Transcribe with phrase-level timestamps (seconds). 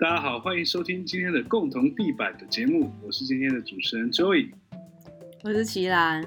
[0.00, 4.48] 大家好，欢迎收听今天的共同地板的节目，我是今天的主持人 Joey，
[5.42, 6.22] 我是齐兰，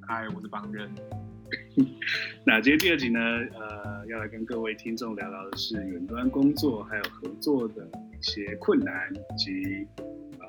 [0.00, 0.90] 嗨，我是邦任。
[2.44, 10.46] 那今天第二集呢，呃，要来跟各位听众聊聊的是远端工作还有合作的一些困难，以及呃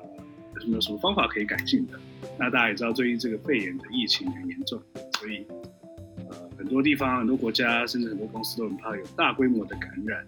[0.62, 1.92] 有没有什么方法可以改进的。
[2.36, 4.82] 那大家也知道，最近这个肺炎的疫情很严重，
[5.20, 5.46] 所以
[6.28, 10.26] 呃很多地方、很多国家，甚至很多公司都很怕有大规模的感染。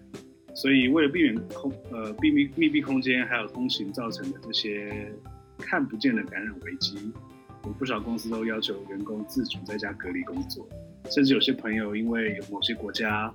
[0.59, 4.91] 所以，为了避免空呃闭密密闭空间还有通行造成的这些
[5.59, 6.97] 看不见的感染危机，
[7.63, 10.67] 有不少公司都要求员工自主在家隔离工作，
[11.11, 13.31] 甚至有些朋友因为有某些国家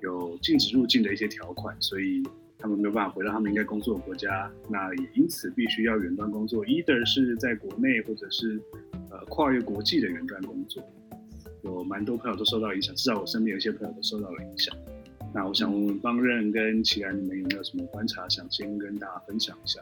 [0.00, 2.22] 有禁止入境的一些条款，所以
[2.58, 8.58] 他们没有办法回到他们应该工作的国家，那也因此必须要远端工作，either 是在国内或者是
[9.10, 10.82] 呃跨越国际的远端工作，
[11.62, 14.74] 有蛮多朋友都受到影响，至少我身边有些朋友都受到了影响。
[15.34, 19.80] 那我想问问方任跟齐然，你们有没有什么观察，想先跟大家分享一下？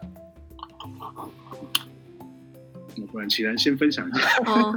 [2.96, 4.20] 那不然齐然先分享一下。
[4.46, 4.72] 哦，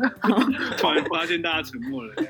[0.78, 2.14] 突然 发现大家沉默了。
[2.16, 2.28] 对，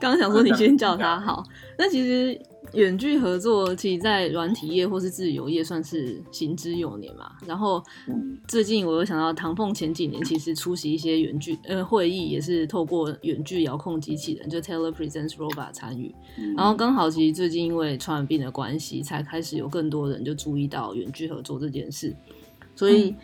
[0.00, 1.44] 刚刚想说你先叫他好。
[1.78, 2.38] 那其实。
[2.74, 7.32] 远距合作，其实，在软体业或是自由业算是行之有年嘛。
[7.46, 7.82] 然后，
[8.46, 16.14] 最近我又想到唐凤前几年其实出席一些远距呃会议，也是透过远距遥控机器人，就 Telepresence Robot 参与。
[16.56, 22.14] 然后刚好其实最近因为传染病的关系，才开始有更多人就注意到远距合作这件事。
[22.74, 23.14] 所以，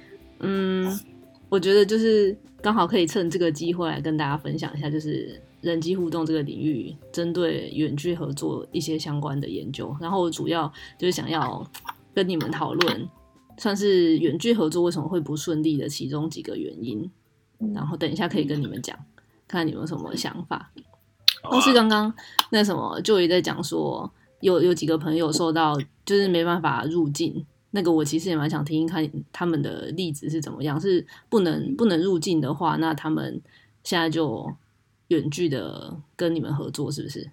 [0.41, 0.99] 嗯，
[1.49, 5.41] 我觉得就是刚好可以趁这个机会来跟大家分享一下，就是。
[5.63, 11.65] 人机互动这个领域，针对远距合作一些相关的研究，然后我主要就是想要
[12.13, 13.09] 跟你们讨论，
[13.59, 17.09] 算是远距合作为什么会不顺利的其中几个原因，
[17.73, 18.97] 然后等一下可以跟你们讲，
[19.47, 20.73] 看看你们有什么想法。
[21.49, 22.13] 但是刚刚
[22.51, 33.41] 那什么，就也在讲说，有有几个朋友受到就是没办法入境，那个我其实也蛮想听听看他们的例子是怎么样，是不能不能入境的话，那他们
[33.85, 34.53] 现在就。
[35.13, 37.31] 远距的跟你们合作是不是？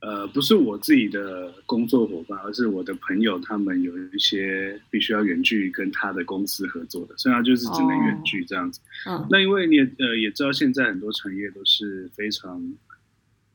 [0.00, 8.80] 呃，不是我自己的工作伙伴，而是我的朋友，他们有一些必须要远距跟他的公司合作的，所以他就是只能远距这样子。
[9.04, 12.74] 哦嗯、那因为你也呃也知道，现在很多产业都是非常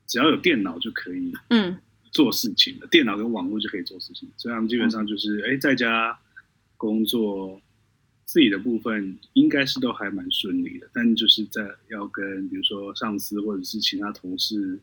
[0.05, 1.75] 只要有电脑就可以嗯
[2.11, 6.15] 做事情的，嗯、电脑跟网络就可以做事情，所以他们基本上就是哎、嗯、在家
[6.77, 7.59] 工作。
[8.25, 14.79] 自己的部分应该是都还蛮顺利的，但就是在要跟比如说上司或者是其他同事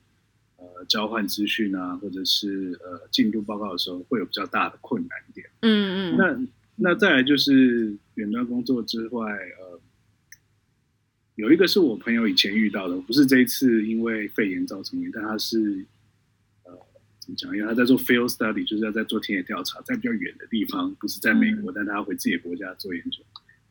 [0.56, 5.44] 呃交换资讯啊，或者是呃进度报告的时候，会有比较大的困难点。
[5.62, 6.16] 嗯嗯。
[6.16, 9.80] 那那再来就是远端工作之外，呃，
[11.34, 15.84] 有一个是我朋友以前遇到的，不是这一次因为肺炎造成的，但他是
[16.62, 16.72] 呃
[17.18, 17.54] 怎么讲？
[17.56, 23.22] 因为他在做 field study，就是要在做田野调查，在比较远的地方，不是在美国，嗯、但他要回自己的国家做研究。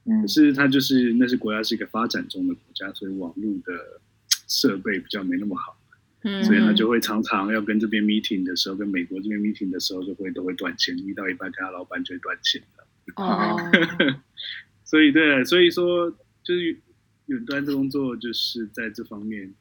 [0.04, 4.02] 可是他就是那是国家是一个发展中的国家，所以网络的
[4.48, 5.78] 设备比较没那么好，
[6.24, 12.84] 嗯，所以他就会常常要跟这边 meeting 的时候，跟美国这边 meeting 的时候，就会都会断线，遇到一半跟他老板就会断线的。
[13.16, 13.56] 哦，
[14.84, 16.10] 所以对，所以说
[16.44, 16.76] 就是
[17.28, 19.54] 远端的工作就是在这方面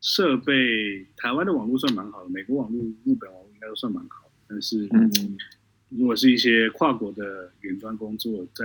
[0.00, 5.10] 设备，台湾的网络算蛮好的，美国网络、日本网络应该都算蛮好，但是嗯，
[5.88, 8.64] 如果是一些跨国的远端工作在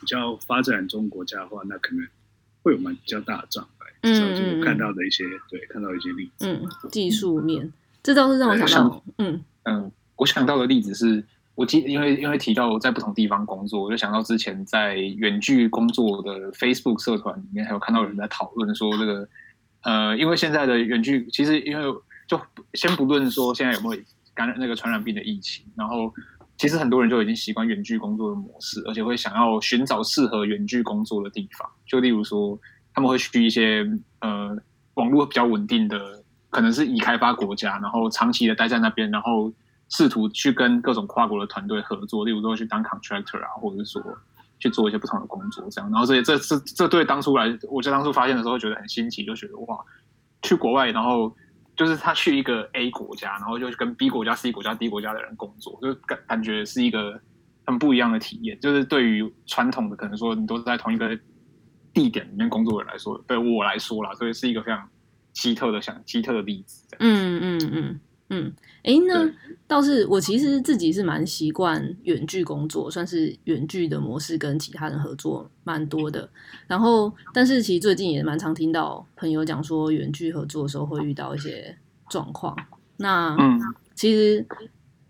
[0.00, 2.06] 比较发展中国家的话，那可能
[2.62, 3.86] 会有蛮比较大的障碍。
[4.02, 6.48] 嗯，就是看到的一些，对，看到一些例子。
[6.48, 7.70] 嗯，技术面，
[8.02, 11.22] 这倒是让我想到，嗯嗯，我想到的例子是，
[11.54, 19.28] 我记，因为因为提到在不同地方工作，我就想到之前在远距工作的 Facebook 社团里面，还有看到有人在讨论说，这个
[19.82, 22.40] 呃，因为现在的远距，其实因为就
[22.72, 24.02] 先不论说现在有没有
[24.32, 26.12] 感染那个传染病的疫情，然后。
[26.60, 31.66] 其实很多人就已经习惯远距工作的模式，而且会想要寻找适合远距工作的地方。
[31.86, 32.58] 就例如说，
[32.92, 33.82] 他们会去一些
[34.18, 34.54] 呃
[34.92, 39.50] 网络比较稳定的，可能是已开发国家，然后长期的待在那边，然后
[39.88, 42.26] 试图去跟各种跨国的团队合作。
[42.26, 44.18] 例如说去当 contractor 啊，或者是说
[44.58, 45.90] 去做一些不同的工作这样。
[45.90, 49.78] 然后这些这这这对当初来，我在当初发现的时候觉得很新奇，就觉得哇，
[50.42, 51.34] 去国外然后。
[51.80, 57.18] 就是他去一个 A 国家，然后就跟 B 国家、C 国家、D 国家的人工作，就感感觉是一个
[57.64, 58.60] 很不一样的体验。
[58.60, 61.18] 就是对于传统的可能说你都是在同一个
[61.94, 64.86] 地点里面工作的人来说，对我来说啦，所以是一个非常
[65.32, 66.86] 奇特的、想奇特的例子。
[66.98, 67.70] 嗯嗯嗯。
[67.72, 68.00] 嗯，
[68.82, 69.28] 哎，那
[69.66, 76.28] 倒是我其实自己是蛮习惯远距工作，算是远距的模式跟其他人合作蛮多的。
[76.66, 81.76] 然后，但是其实最近也蛮常听到朋友讲说，远距合作的时候会遇到一些
[82.08, 82.56] 状况。
[82.96, 83.60] 那，嗯，
[83.94, 84.46] 其实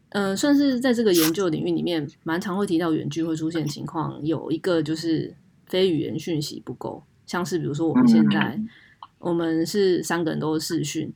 [0.09, 4.19] 呃，算是在这个研究领域里面，蛮常会提到远距会出现情况。
[4.25, 5.33] 有一个就是
[5.67, 8.69] 非语言讯息不够，像是比如说我们现在，嗯、
[9.19, 11.13] 我们是三个人都是视讯。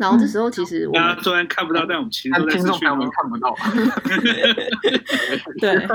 [0.00, 3.54] 然后这时候其实我们、嗯、虽然看不到，但我们其实都在视讯，我们看不到。
[5.60, 5.86] 对，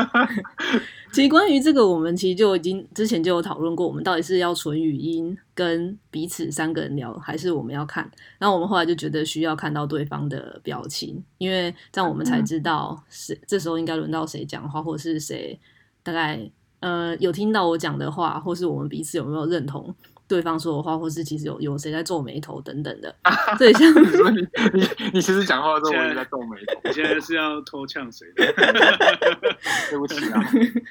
[1.11, 8.07] 其实关于这个，我们其实就已经之前就有讨论过，我们到底是要纯语音跟彼此三个人聊，还是我们要看？
[8.37, 15.59] 然后我们后来就觉得需要看到对方的表情，因为这样我们才知道谁、嗯、这时候应该轮到谁讲话，或者是谁
[16.03, 16.47] 大概
[16.79, 19.95] 呃有听到我讲的话，或是我们彼此有没有认同。
[20.27, 23.15] 对方说的话，或是其实有有谁在皱眉头等等的，
[23.57, 23.93] 所以像
[24.33, 28.25] 你你你其实讲话的时候我也在皱眉头，你现在是要偷呛谁？
[28.35, 30.41] 对不起啊。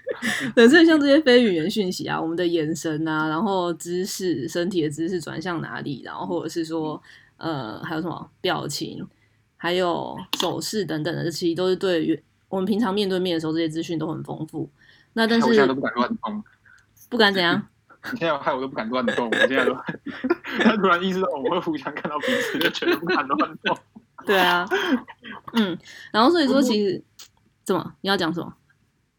[0.55, 7.03] 对，所以像这些非语言讯息啊，我们的眼神啊，然后姿势、身体的姿势转向哪里，然后或者是说
[7.37, 9.05] 呃还有什么表情，
[9.57, 14.71] 还有手势等等的，这其实都是对我们平常面对面的时候，这些资讯都很丰富。
[15.15, 16.45] 那但是我现在都不敢乱碰，
[17.09, 17.67] 不敢怎样？
[18.13, 19.75] 你现在害我都不敢乱动，我现在都
[20.59, 23.77] 他突然意识到我们会互相看到彼此，就全都不敢乱动。
[24.27, 24.67] 对啊，
[25.55, 25.77] 嗯，
[26.13, 27.03] 然后所以说其实
[27.65, 28.55] 怎么你要讲什么？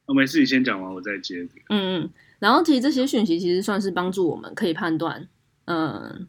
[0.06, 1.42] 我没事，你先讲完，我再接。
[1.70, 2.10] 嗯嗯，
[2.40, 5.28] 然后其实这些讯息其实算是帮助我们可以判断，
[5.66, 6.28] 嗯，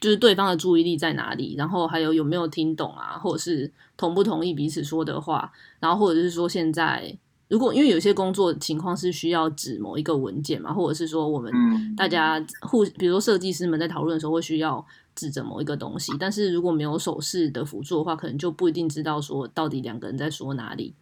[0.00, 7.16] 就是对方的注意力在哪里，然后还有有没有听懂啊，或者是同不同意彼此说的话，然后或者是说现在。
[7.48, 11.50] 如果因为有些工作情况是需要指某一个文件嘛，或者是说我们
[11.96, 14.84] 大家互，比如说设计师们在讨论的时候会需要
[15.14, 20.94] 指着某一个东西，但是如果没有手势的辅助的话，可能就不一定知道说到底两个人在说哪里。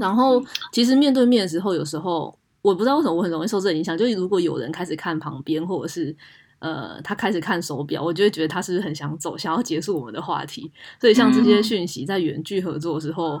[0.00, 0.42] 然后
[0.72, 6.16] 其实面对面的时候，有时候我不知道为什么我很容易受这影响，就是如果有人开始看旁边，或者是
[6.60, 10.72] 呃他开始看手表，我就会觉得他是不是很想走，想要结束我们的话题。
[10.98, 13.38] 所以像这些讯息在远距合作的时候。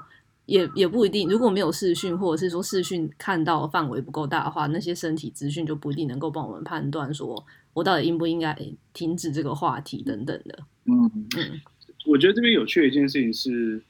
[0.48, 8.56] 也也不一定，如果没有视讯，或者是说视讯看到范围不够大的话，那些身体资讯就不一定能够帮我们判断，说我到底应不应该
[8.94, 10.58] 停止这个话题等等的。
[10.86, 11.04] 嗯
[11.36, 11.60] 嗯，
[12.06, 13.82] 我觉得这边有趣的一件事情是，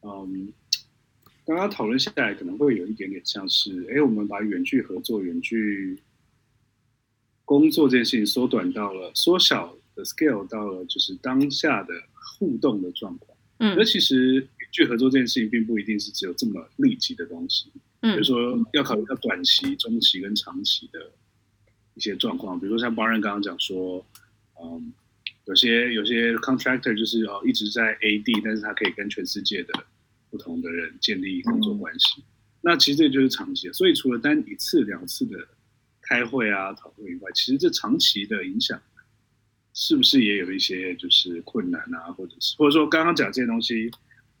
[0.00, 0.50] 嗯，
[1.44, 6.00] 刚刚讨论下来可能会有一点点像是，哎，我们把远距合作、远距
[7.44, 11.92] 工作这件事情缩短到了缩小的 scale 到了就是当下的
[12.38, 13.36] 互动的状况。
[13.58, 14.48] 嗯，那其实。
[14.76, 17.72] 去合作这件事情，并不一定是只有这么立即的东西。
[18.02, 21.10] 嗯，比如说要考虑到短期、中期跟长期的
[21.94, 22.60] 一些状况。
[22.60, 24.04] 比如说像 Byron 刚刚讲说，
[24.60, 24.92] 嗯，
[25.46, 29.72] 有些有些 contractor 就是哦一直在 AD，但是他可以跟全世界的
[30.28, 32.20] 不同的人建立工作关系。
[32.20, 32.24] 嗯、
[32.60, 33.72] 那其实这就是长期的。
[33.72, 35.38] 所以除了单一次、两次的
[36.02, 38.78] 开会啊讨论以外，其实这长期的影响
[39.72, 43.90] 是不是也有一些就是困难啊，或者是或者说刚刚讲这些东西。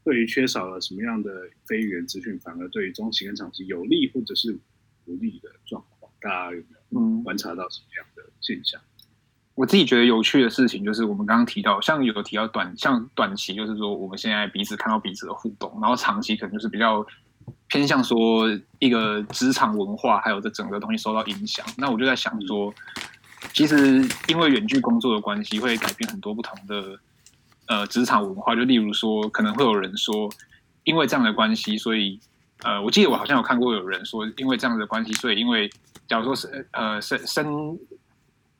[0.06, 1.32] 对于缺少了什么样的
[1.64, 4.56] 非语言资讯，反而对于中期跟长期有利或者是
[5.04, 8.80] 不利的状况，大家有没有观察到什么样的现象？
[8.80, 9.10] 嗯，
[9.56, 17.04] 我自己觉得有趣的事情就是，我们刚刚提到，像有提到短，像短期就是说我们现在彼此看到彼此的互动，然后长期可能就是比较
[17.66, 18.48] 偏向说
[18.78, 21.66] 一个职场文化，还有这整个东西受到影响。
[21.76, 22.72] 那我就在想说，
[23.52, 26.96] 其实因为远距工作的关系，会改变很多不同的。
[27.68, 30.30] 呃，职场文化就例如说，可能会有人说，
[30.84, 32.18] 因为这样的关系，所以
[32.62, 35.68] 呃，我记得我好像有看过有人说，因为这样的关系，所以因为
[36.06, 37.78] 假如说是呃生生，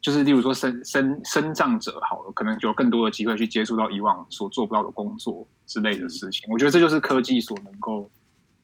[0.00, 6.50] 就是例如说生生生长者好了，可能就有更多的机会去接触到以往所做不到的工作之类的事情。
[6.50, 8.10] 我觉得这就是科技所能够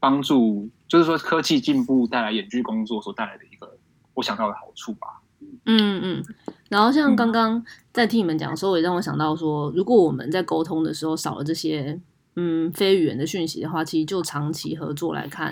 [0.00, 3.78] 帮助，就是说科技进步带来远距工作所带来的一个
[4.14, 5.21] 我想到的好处吧。
[5.64, 6.22] 嗯嗯，
[6.68, 12.00] 然后像刚刚在听你们讲的时候，也让我想到说，如果我们在沟通的时候少了这些
[12.34, 15.48] 嗯非语言的讯息的话，其实就长期合作来看，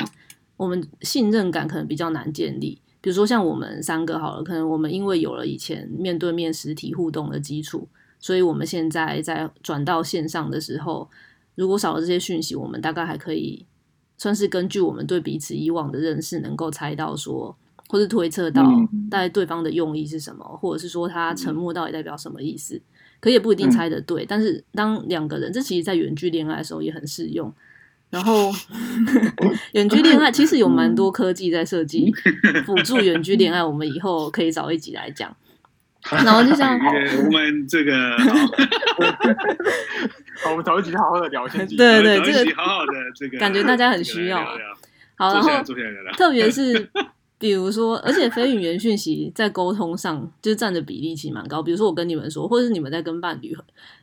[0.56, 2.80] 我们信任感可能比较难建立。
[3.00, 11.08] 比如说像我们三个好了，可能我们因为有了以前面对面实体互动的基础，所以我们现在在转到线上的时候，
[11.54, 13.64] 如果少了这些讯息，我们大概还可以
[14.18, 17.56] 算是根据我们对彼此以往的认识，能够猜到说。
[17.90, 18.62] 或是推测到
[19.10, 22.82] 大概对方的用意是什么，嗯、或者是说他沉默到底代表什么意思，嗯、
[23.18, 24.22] 可也不一定猜得对。
[24.22, 27.52] 嗯、但是当两个人，这其实在远距恋爱的时候也很适用。
[28.08, 28.52] 然后
[29.74, 32.12] 远距恋爱其实有蛮多科技在设计
[32.64, 35.36] 辅助远距恋爱，我们以后可以找一集来讲。
[36.10, 36.78] 然后就像
[37.26, 38.16] 我们这个，
[40.44, 41.66] 好，我们找一集好好的聊天。
[41.66, 44.38] 对对，这个好好的这个感觉大家很需要。
[45.16, 45.50] 好，然后
[46.16, 46.88] 特别是。
[47.40, 51.62] 比如说，而且非语言讯息在沟通上就占的比例其实蛮高。
[51.62, 53.56] 比如说，我跟你们说，或者是你们在跟伴侣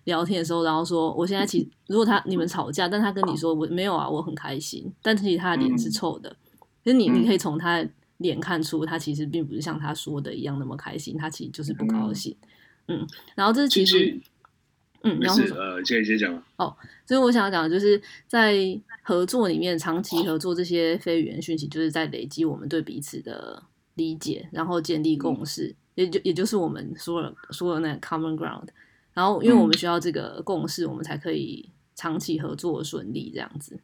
[0.05, 6.35] 聊天的时候，然后说，我现在其实如果他你们吵架，但他跟你说我没有啊，我很开心，但其实他的脸是臭的。
[6.83, 12.35] 其实你你可以从他的脸看出，他其实并不是像他说的一样那么开心，他其实就是不高兴。
[12.87, 14.19] 嗯，然后这是其实。
[15.03, 16.75] 嗯，然后呃，接接讲哦，
[17.05, 18.55] 所以我想要讲的就是在
[19.07, 23.63] 合作里面，长期合作这些非语言讯息，就是在累积我们对彼此的
[23.95, 28.67] 理解，然后建立共识，嗯、也就也就是我们说了说了那个 common ground。
[29.13, 33.79] 然后，因为我们需要这个共识，嗯、我们才可以长期合作顺利这样子。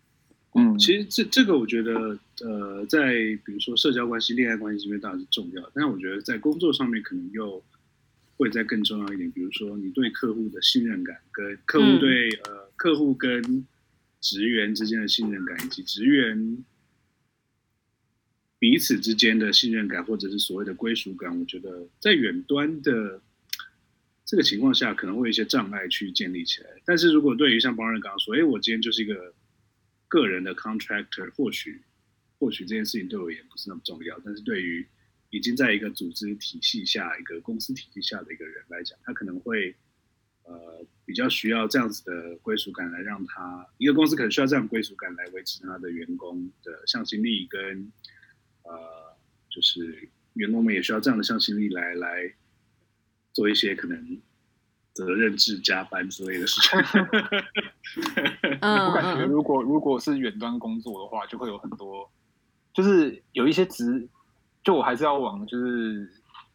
[0.56, 3.14] 嗯，其实这这个我觉得，呃，在
[3.46, 7.64] 比如说社交关系、恋爱关系这边当然是重要，但是我觉得在工作上面可能又。
[8.36, 13.40] 会再更重要一点，比如说你对客户的信任感，跟客户对、嗯、呃客户跟
[14.24, 16.64] 职员之间的信任感，以及职员
[18.58, 23.22] 彼此之间的信任感，或者是所谓的归属感，我觉得在远端的
[24.24, 26.70] 这个情况下，可能会有一些障碍去建立起来。
[26.86, 29.36] 但是如果对于像邦人刚刚说，哎，我今天就是一个
[30.08, 31.82] 个人的 contractor，或许
[32.40, 34.88] 或许这件事情对我也不是那么重要，但是对于
[35.32, 39.76] 已经在一个组织体系下，一个公司体系下的一个人来讲，他可能会
[40.44, 47.92] 呃比较需要这样子的归属感，来让他一个公司可能需要这样归属感来维持他的员工的向心力跟，
[48.64, 48.72] 呃
[49.50, 52.34] 就是员工们也需要这样的向心力来来
[53.34, 54.22] 做一些可能
[54.94, 56.80] 责任制加班之类的事情。
[58.62, 62.10] 我感觉如果 如果是远端工作的话，就会有很多，
[62.74, 64.08] 就是有一些职。
[64.64, 66.10] 就我还是要往就是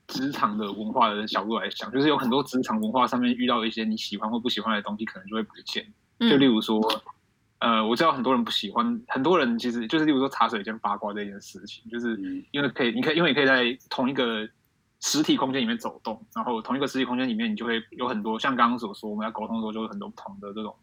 [0.08, 5.86] 职场的文化的角度来想，就是有很多职场文化上面遇到一些你喜欢或不喜欢的东西，可能就会不见。
[6.18, 6.80] 就例如说，
[7.60, 12.18] 呃，我知道很多人不喜欢，很多人其实就是例如说茶水间八卦这件事情，就是
[12.50, 14.48] 因为可以，你可以，因为你可以在同一个
[15.00, 20.74] 实体空间里面走动，然后同一个实体空间里面，你就会有很多像刚刚所说，我们在沟通的时候就有很多不同的这种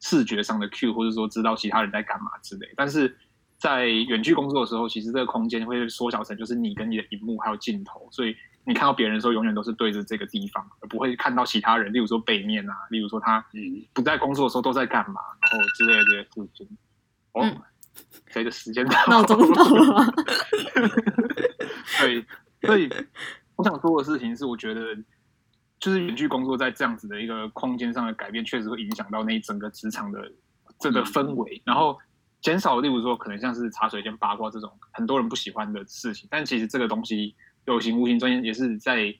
[0.00, 3.14] 视觉上的 cue，或者说知道其他人在干嘛之类，但是。
[3.60, 8.34] 在远距工作的时候，其实这个空间会缩小成就是你跟你的荧幕还有镜头，所以
[8.70, 11.92] 你看到别人的时候，永远都是对着这个地方，而不会看到其他人。
[11.92, 13.44] 例如说背面啊，例如说他
[13.92, 16.78] 不在工作的时候都在干嘛，然后之类的这些事情。
[17.32, 17.62] 哦，
[18.30, 20.06] 随着、嗯、时间闹钟到了吗？
[22.00, 22.24] 对，
[22.62, 22.88] 所以
[23.56, 24.96] 我想说的事情是，我觉得
[25.80, 30.30] 就是远距工作在这样子的一个空间上的改变，确实会影响到那一整个职场的
[30.78, 31.98] 这个氛围，嗯、然后。
[32.42, 37.36] 减少，例如说，可能像是茶水间八卦这种很多人不喜欢的事情，但其实这个东西
[37.66, 39.14] 有形无形中也是在，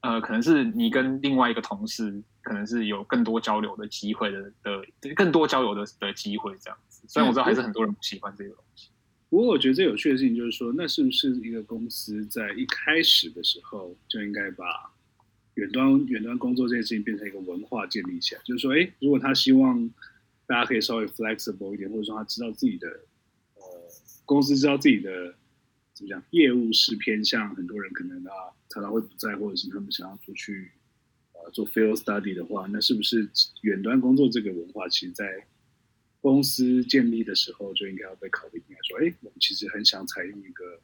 [0.00, 7.02] 呃，可能是你跟另外一个同事，可能是有更多交流的机会的的，更多交流的的机会这样子。
[7.08, 8.90] 虽然我知道还是很多人不喜欢这个东西。
[9.28, 14.64] 不过我觉得最有趣的事情就是说，那是不是一个公司在一开始的时候就应该把
[15.54, 18.40] 远端远端工作这件事情变成一个文化建立起来？
[18.44, 19.90] 就是说，哎，如果他希望。
[20.48, 22.86] 大家可以稍微 flexible 一点，或者说他知道自己的，
[23.56, 23.62] 呃，
[24.24, 25.34] 公司知道自己的
[25.96, 28.30] 怎么讲，业务是偏向很多人可能啊
[28.68, 30.70] 常常会不在，或者是他们想要出去
[31.32, 33.26] 呃做 field study 的话，那是不是
[33.62, 35.46] 远端工作这个文化，其实在
[36.20, 40.78] 公司建立的时候就应该要被考虑进来，说，哎，我们其实很想采用一个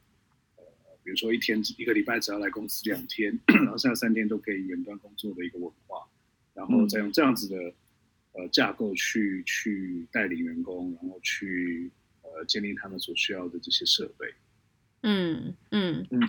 [0.57, 0.63] 呃，
[1.03, 6.07] 比如说一天一个礼拜只要来公司两天，然后剩下三天都可以远端工作的一个文化，
[6.53, 7.73] 然后再用这样子的。
[8.35, 11.91] 呃，架构去去带领员工，然后去
[12.23, 14.25] 呃建立他们所需要的这些设备。
[15.03, 16.19] 嗯嗯嗯。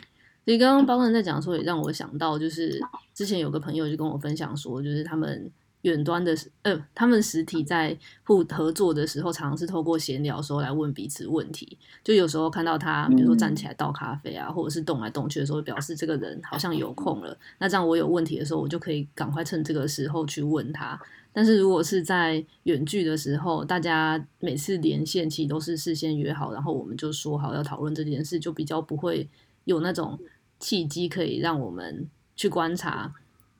[0.44, 2.78] 所以刚刚包文在讲的时候，也让我想到，就是
[3.14, 5.50] 之前有个朋友就跟我分享说，就是他们
[5.80, 11.78] 远端的呃，他们实体在互合作的时候，常常是透过闲聊的时候来问彼此问题。
[12.02, 17.34] 就有时候看到他，比如说站起来倒咖啡啊，嗯、或者是动来动去的时候，表示这个人好像有空了。
[17.58, 21.00] 那这样我有问题的时候，我就可以赶快趁这个时候去问他。
[21.36, 29.28] 但是如果是在远距的时候，大家每次连线其实都是事先约好，然后我们就说好要讨论这件事，就比较不会
[29.64, 30.16] 有那种
[30.60, 33.12] 契机可以让我们去观察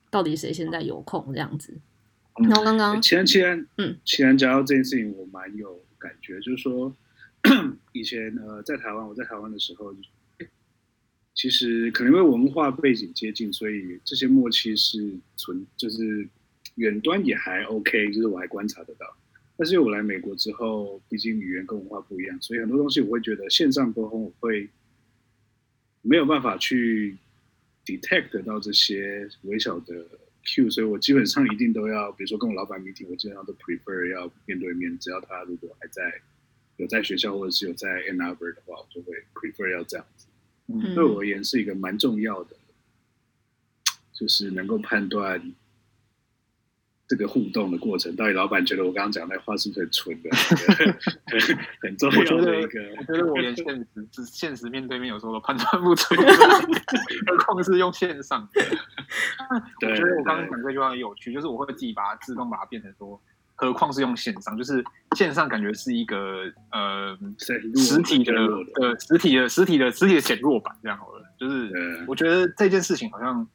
[0.08, 1.74] 到底谁现在有空这样子。
[2.36, 6.94] 然后刚刚其然，嗯，其然讲到这件事情，我蛮有感觉，就是说
[7.90, 9.92] 以前呃在台湾，我在台湾的时候，
[11.34, 16.28] 其实可能因为文化背景接近，所以这些默契是存就是。
[16.76, 19.06] 远端也还 OK，就是我还观察得到。
[19.56, 24.68] 但是因为我来美国之后，毕竟语言跟文化不一样，所以很多东西我会觉得线上沟通我会
[26.02, 27.16] 没有办法去
[27.84, 30.04] detect 到这些微小的
[30.44, 34.98] cue，所以我基本上一定都要，比如说跟我老板 meeting，我基本上都 prefer 要面对面。
[34.98, 36.02] 只要他如果还在
[36.78, 40.26] 有在学校或者是有在 Ann Arbor 的话，我就会 prefer 要这样子。
[40.66, 42.56] 嗯对我而言是一个蛮重要的，
[44.12, 45.54] 就是能够判断。
[47.06, 50.30] 这个互动的过程，到底老板觉得我刚刚讲那话是不是很蠢的？
[51.82, 52.80] 很重要的一个。
[52.98, 56.14] 我觉得我连现实、只现实面对面有时候都判断不出，
[57.26, 58.48] 何况是用线上。
[59.82, 63.20] 我觉得我刚刚讲这句话很有趣，就是我会自己把它自动把它变成说，
[63.54, 64.82] 何况是用线上，就是
[65.14, 67.16] 线上感觉是一个呃
[67.76, 68.32] 实体的
[68.80, 71.22] 呃实体的实体的实体的减弱版这样好了。
[71.38, 71.70] 就是
[72.08, 73.46] 我觉得这件事情好像。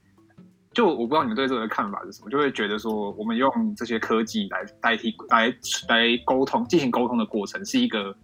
[0.72, 5.48] 就我不知道你们对这个看法是什么，就会觉得说，我们用这些科技来代替、来
[5.88, 8.16] 来沟通、进行沟通的过程，是一个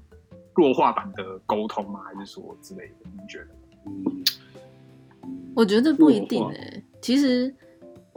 [0.54, 2.02] 弱化版的沟通吗？
[2.06, 3.10] 还是说之类的？
[3.12, 3.48] 你觉得？
[3.88, 4.24] 嗯，
[5.56, 6.84] 我觉得不一定诶、欸。
[7.02, 7.54] 其实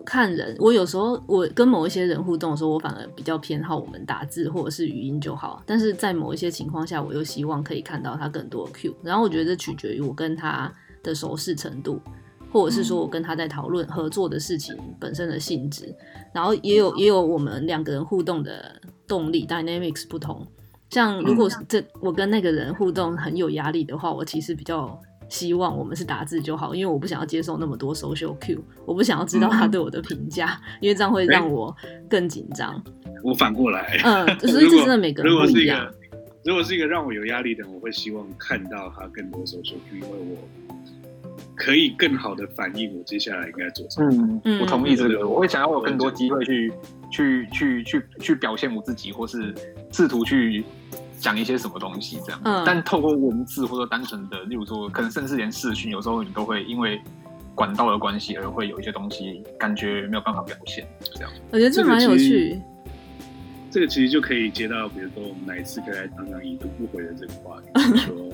[0.05, 5.63] 看人，我有时候我跟某一些人互动的时候，我反而比较偏好我们打字或者是语音就好。
[5.67, 8.95] 但是在某一些情况下，我又希望可以看到他更多的 Q。
[9.03, 10.71] 然后我觉得这取决于我跟他
[11.03, 11.99] 的熟识程度。
[12.50, 15.95] 或者是说我跟他在讨论合作的事情本身的性质，
[16.33, 20.47] 然后也有也有我们两个人互动的动力 dynamics 不同。
[20.90, 31.76] 像如果这我跟那个人互动很有压力的话，我其实比较希望我们是打字就好，因为我不想要接受那么多 social cue，我不想要知道他对我的评价，因为这样会让我
[32.09, 32.83] 更紧张。
[33.23, 35.87] 我反过来，嗯，所 以这真的每个人不一样。
[36.45, 40.38] 如果是一个让我有压力的人，我会希望看到他更多 social cue，因为我。
[41.59, 44.41] 可以更好的反映我接下来应该做什么。
[44.45, 45.29] 嗯，我同意这个。
[45.29, 46.73] 我会想要有更多机会去
[47.11, 49.53] 去去去去表现我自己，或是
[49.93, 50.65] 试图去
[51.19, 52.41] 讲一些什么东西这样。
[52.45, 52.62] 嗯。
[52.65, 57.00] 但透过文字或者单纯的，例如说，可能甚至连视讯，有时候你都会因为
[57.55, 61.31] 管道的关系而会有一些东西感觉没有办法表现这样。
[61.50, 62.62] 我觉得这蛮有趣。
[63.71, 68.33] 这个其实就可以接到，比如说我们哪一次可以来谈谈已读不回的这个话题，比如说，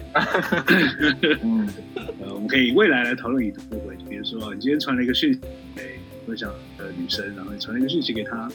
[1.43, 1.69] 嗯，
[2.21, 3.97] 呃，我们可以未来来讨论已读不回。
[4.09, 5.41] 比如说，你今天传了一个讯息
[5.75, 8.49] 给分享的女生，然后你传了一个讯息给她，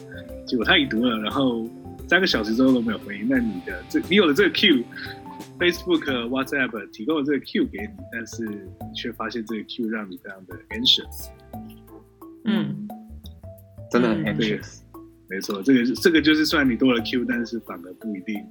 [0.45, 1.69] 结果她已读了，然后
[2.07, 11.27] 三个小时之后都没有回应，那你的这你有了这个 Q，Facebook、WhatsApp 提供了这个 Q 给你，但是你却发现这个 Q 让你非常的 anxious，
[12.45, 12.87] 嗯，
[13.91, 14.79] 真的很 anxious。
[15.29, 18.43] 没错，这个是这个就是算你多了 Q，但是反而不一定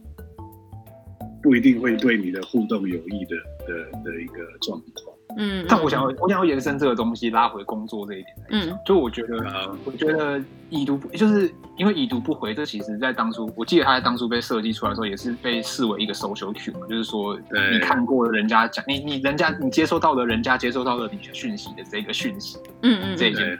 [1.42, 3.36] 不一定会对你的互动有益的
[3.66, 5.16] 的的一个状况。
[5.36, 8.74] 嗯，但我想要我想要延伸这个东西拉回工作这一点来讲。
[8.74, 17.36] 嗯，就我觉得，嗯、我觉得已读不就是因为已读不回，这其实在当初，我记得他在当初被设计出来的时候，也是被视为一个 social Q 嘛，就是说
[17.72, 23.58] 你看过了人家讲你你人家你接收到了人家接收到了你的讯息的这个讯息，嗯嗯，这一件。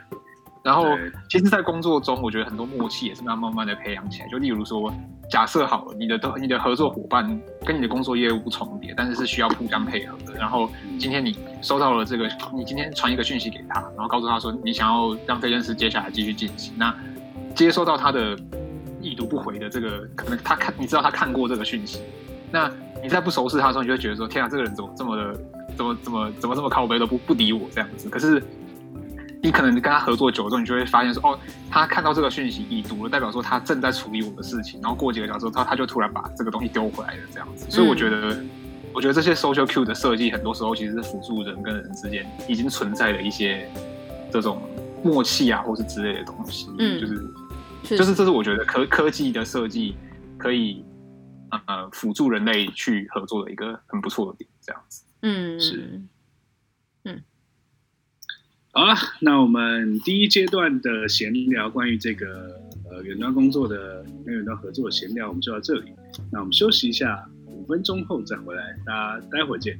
[0.61, 0.85] 然后，
[1.29, 4.27] 其实，在工作中，我觉得很多默契也是慢慢慢的培养起来。
[4.27, 4.93] 就例如说，
[5.31, 10.33] 假设好了，你的都你的合作伙伴跟你的工作业务不重叠，但是是需要互相配合的。
[10.33, 10.69] 然后，
[10.99, 16.73] 今天你收到了这个，你今天传一个讯息给他，然后告诉他说，你想要让这件事接下来继续进行。
[16.77, 16.93] 那
[17.55, 18.37] 接收到他的
[19.01, 22.01] 已读不回的这个，可能他看，你知道他看过这个讯息。
[22.51, 22.69] 那
[23.01, 25.39] 你在不熟悉他的时候，你就会觉得说，天啊，这个人怎么这么的，
[25.77, 28.09] 怎么怎么怎么这么靠背都不不理我这样子。
[28.09, 28.43] 可是。
[29.41, 37.65] 你可能跟他合作久了之后，你就会发现说，哦，他看到这个讯息已读了，代表说他正在处理我的事情，然后过几个小时，他他就突然把这个东西丢回来了，这样子。
[37.69, 38.49] 所以我觉得，嗯、
[38.93, 43.69] 我觉得这些 social cue 的设计，很多时候其实是辅助人跟人之间已经存在的一些
[44.29, 44.61] 这种
[45.03, 46.69] 默契啊，或是之类的东西。
[46.77, 47.15] 嗯，就是，
[47.85, 49.95] 实就是这是我觉得科科技的设计
[50.37, 50.83] 可以
[51.49, 55.03] 呃辅助人类去合作的一个很不错的点，这样子。
[55.21, 56.01] 嗯，是。
[58.79, 62.57] 好了，那我们第一阶段的闲聊，关于这个
[62.89, 65.91] 呃远端工作的跟远端合作闲聊，我们就到这里。
[66.31, 69.77] 那我们休息一下，五分钟后再回来，大家待会儿见。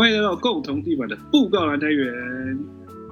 [0.00, 2.10] 欢迎来到共同地板的布告栏单元。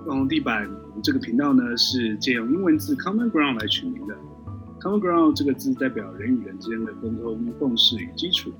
[0.06, 0.66] 共同地板
[1.02, 4.16] 这个频道呢，是借用英文字 “common ground” 来取名的。
[4.80, 8.50] “common ground” 这个字代表人与人之间的沟通共识与基础。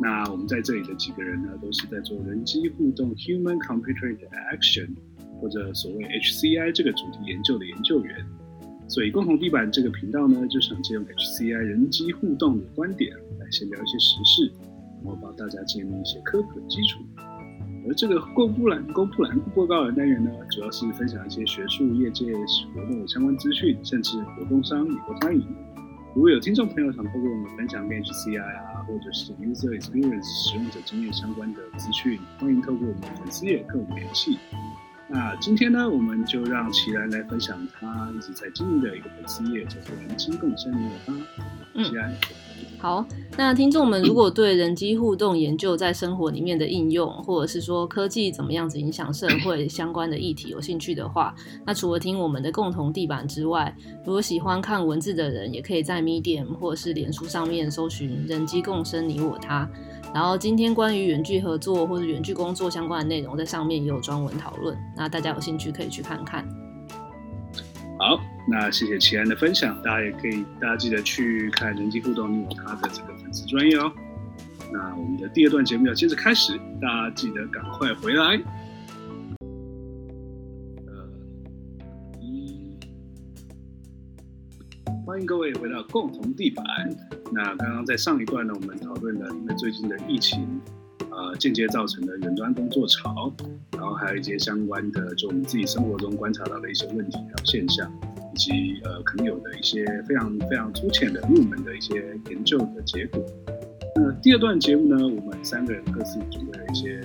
[0.00, 4.90] 那我们在这里的几个人呢，都是在做人机互动 （Human Computer Interaction）
[5.40, 8.24] 或者所谓 HCI 这个主题研究的研究员。
[8.86, 14.52] 所以，共同地板这个频道呢，就想借用 HCI 人机互动的观点来先聊一些时事，
[15.02, 17.00] 然后帮大家建立一些科普的基础。
[17.86, 22.32] 而这个公布栏、公布栏、布告栏单元呢，主要是分享一些学术业界
[22.74, 25.46] 活动的相关资讯，甚至活动商也都欢迎。
[26.14, 34.38] 如果有听众朋友想透过我们分享跟 HCI 啊，或者是 User Experience 使用者经验相关的资讯，欢迎透过我们的粉丝页跟我们联系。
[35.06, 41.12] 那今天呢，我们就让齐然来分享他一直在经营的一个粉丝页，叫做“人机共生你我他”。
[41.74, 42.10] 嗯，琦兰。
[42.84, 43.02] 好，
[43.38, 59.66] 那听众们如果对人机互动研究在生活里面的应用，或者是说科技怎么样子影响社会相关的议题有兴趣的话，那除了听我们的共同地板之外，如果喜欢看文字的人，也可以在 Medium 或是脸书上面搜寻“人机共生你我他”。
[60.12, 66.46] 然后今天关于远距合作或者远距工作相关的内容，在上面也有专文讨论，那大家有兴趣可以去看看。
[67.96, 73.92] 好，那谢谢琦兰的分享，大家也可以，大家记得去看人机互动你我他的这个粉丝专业哦。
[74.72, 78.40] 那我们的第二段节目要接着开始，大家记得赶快回来。
[80.86, 81.08] 呃，
[82.20, 82.76] 一，
[85.06, 86.64] 欢迎各位回到共同地板。
[87.32, 90.60] 那刚刚在上一段呢，我们讨论了因为最近的疫情。
[91.10, 93.32] 呃，间接造成的远端工作潮，
[93.72, 97.88] 然后还有一些相关的，就我们自己生活中观察到的一些问题还有现象，
[98.34, 103.24] 以及呃可能有的一些非常非常粗浅的入门的一些研究的结果。
[103.94, 107.00] 那第二段节目呢，我们三个人各自准备了一些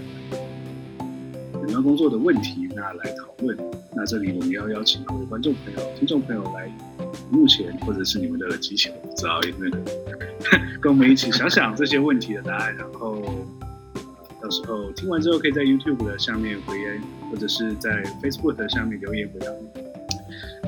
[1.53, 3.55] 远端工作的问题，那来讨论。
[3.95, 6.71] 那这里我们要邀请各位观众朋友、听众朋友来
[7.29, 9.77] 目前或者是你们的耳机前，不知道有没有
[10.81, 13.23] 跟我们一起想想这些问题的答案，然后。
[14.41, 19.47] 到时候听完之后，可以在 YouTube 的下面回言，或者是在 Facebook 的下面留言回答。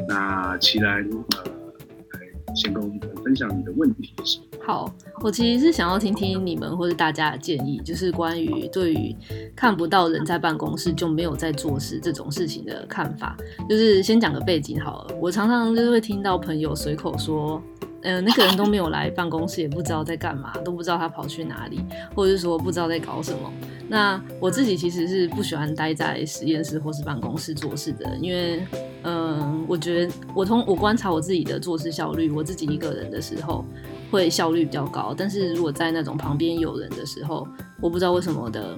[0.07, 4.39] 那琦兰，呃，来先跟我们分享你的问题是。
[4.61, 9.15] 好，我其实是想要听听你们或者大家的建议，就是关于对于
[9.55, 13.37] 看不到人在办公室就没有在做事这种事情的看法。
[13.69, 17.61] 就是先讲个背景好了，我常常就是会听到朋友随口说。
[18.03, 21.79] 嗯、那个人都没有来办公室，也不知道在干嘛，都不知道他跑去哪里，
[22.15, 23.51] 或者是说不知道在搞什么。
[23.87, 28.65] 那我自己其实是不喜欢待在实验室或是办公室做事的，因为，
[29.03, 33.65] 嗯、我觉得我通我观察我自己的做事效率，我自己一个人的时候
[34.09, 37.47] 会效率比较高，但是如果在那种旁边有人的时候，
[37.81, 38.77] 我不知道为什么的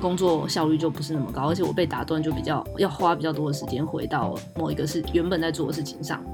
[0.00, 6.24] 工作效率就不是那么高，而且我被打断就比较要花比较多的时间回到某一个事原本在做的事情上。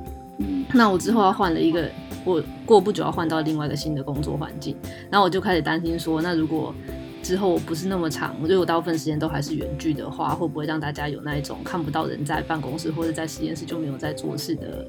[0.72, 1.88] 那我之后要换了一个。
[2.22, 4.76] 我过不久要换到另外一个新的工作环境，
[5.10, 6.74] 然后我就开始担心说，那如果
[7.22, 14.86] 之后我不是那么长，我觉得我大部分时间都还是远距的话，会不会让大家有那一种看不到人在办公室或者在实验室就没有在做事的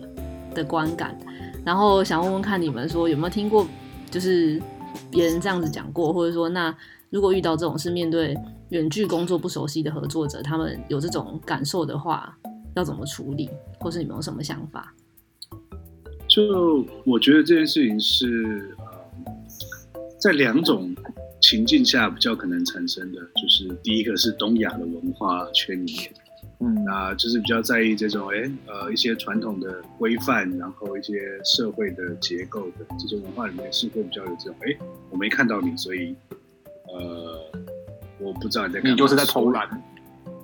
[0.53, 1.17] 的观感？
[1.63, 3.65] 然后想问问看你们说有没有听过，
[4.09, 4.61] 就是
[5.09, 6.75] 别人这样子讲过，或者说那
[7.11, 8.37] 如果遇到这种是面对
[8.71, 12.37] 远距工作不熟悉的合作者，他们有这种感受的话，
[12.75, 14.93] 要怎么处理，或是你们有什么想法？
[16.31, 20.95] 就我觉得这件事情是呃，在两种
[21.41, 26.13] 情境下比较可能产生的，就是第一个是东亚的文化圈里面，
[26.61, 34.77] 嗯，那就是比较在意这种哎呃一些传统的规范，然后一些社会的结构的这些文化里面是会比较有这种哎
[35.09, 36.15] 我没看到你，所以
[36.87, 37.43] 呃
[38.19, 39.67] 我不知道你在干嘛，你就是在偷懒。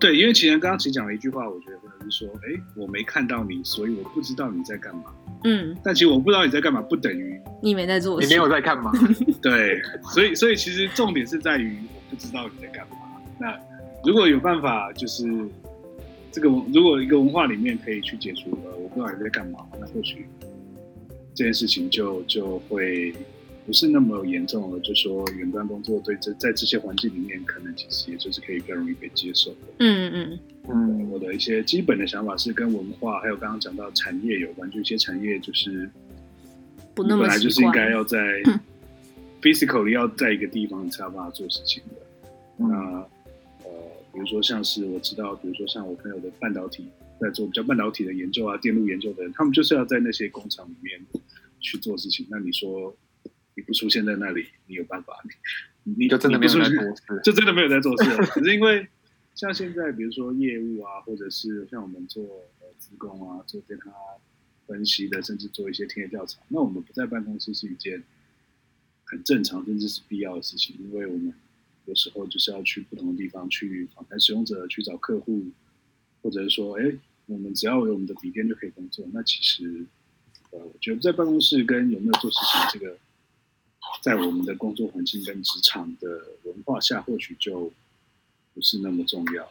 [0.01, 5.03] 对，因为其实刚刚其实讲了一句话，我觉得可能是说哎我没看到你，所以我不知道你在干嘛。
[5.43, 8.91] 嗯，但其实我不知道你在干嘛，不等于你没在做事，你没有在干嘛？
[9.41, 9.81] 对，
[10.13, 12.97] 所以所以其实重点是在于我不知道你在干嘛。
[13.39, 13.57] 那
[14.03, 15.25] 如果有办法，就是
[16.31, 20.25] 这个如果一个文化里面可以去解除呃我不知道你在干嘛，那或许
[21.35, 23.13] 这件事情就就会
[23.67, 24.79] 不是那么严重了。
[24.79, 29.57] 就说远端工作对这在这些环境里面，可能其实也就是可以更容易被接受的。
[29.79, 30.39] 嗯嗯。
[30.69, 35.89] 嗯，我的一些基本的想法是跟文化，还有刚刚讲到产业有关，就一些产业就是
[36.95, 38.17] 不那么本来就是应该要在
[39.41, 42.29] physically 要在一个地方才有办法做事情的。
[42.59, 42.75] 嗯、那
[43.63, 43.71] 呃，
[44.13, 46.85] 比如说像是我知道，比如说像我朋友的半导体
[47.19, 50.99] 在做比较半导体的研究啊，电路研究的人，他们就是要在那些工厂里面
[51.59, 52.25] 去做事情。
[52.29, 52.93] 那你说
[53.57, 55.21] 你不出现在那里，你有办法？
[55.83, 58.87] 你你就真的没有在做事，就真的没有在做事，可是因为。
[59.39, 62.23] 像现在，比如说业务啊，或者是像我们做
[62.59, 63.91] 呃资工啊，做对他
[64.65, 68.01] 分析的，甚至做一些田野调查，那我们不在办公室是一件
[69.03, 71.31] 很正常，甚至是必要的事情，因为我们
[71.85, 75.45] 有时候就是要去不同的地方去访谈使用者，去找客户，
[76.23, 76.91] 或者是说，哎，
[77.27, 79.07] 我们只要有我们的笔电就可以工作。
[79.13, 79.85] 那其实，
[80.49, 82.97] 呃，我觉得在办公室跟有没有做事情，这个
[84.01, 86.07] 在我们的工作环境跟职场的
[86.43, 87.71] 文化下，或许就。
[88.53, 89.47] 不是那么重要。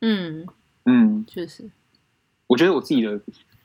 [0.00, 0.44] 嗯
[0.84, 1.70] 嗯，确实。
[2.48, 3.20] 我觉得我自己的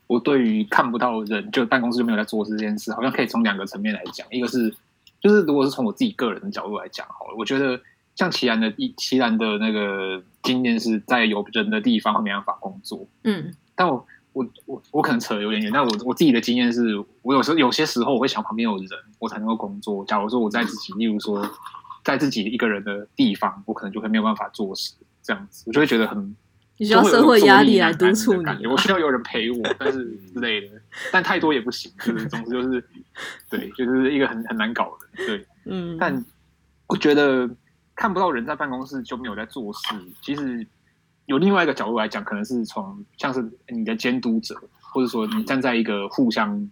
[0.05, 4.71] 我对于看不到人就办公室就没有在做这件事，好像可以从两个层面来讲，一个是
[5.19, 7.81] 就是如果是从我自己个人的角度来讲好了，我觉得
[8.13, 21.49] 像奇然的奇然的那个经验是在有人的地方没办法工作，嗯，但我我我我可能扯的有点远，但我我自己的经验是我有时候有些时候我会想旁边有人我才能够工作，假如说我在自己，例如说
[22.03, 24.93] 在自己一个人的地方，我可能就会没有办法做事，
[25.23, 26.35] 这样子我就会觉得很。
[26.77, 30.67] 你需要社会压力来督促你，我需要有人陪我， 但是之类的，
[31.09, 32.83] 但太多也不行，就是总之就是，
[33.49, 35.95] 对，就是一个很很难搞的，对，嗯。
[35.97, 36.25] 但
[36.87, 37.49] 我觉得
[37.95, 39.79] 看不到人在办公室就没有在做事，
[40.21, 40.67] 其实
[41.25, 46.71] 有另外一个角度来讲，可能是从像是你的监督者，或者说你站在一个互相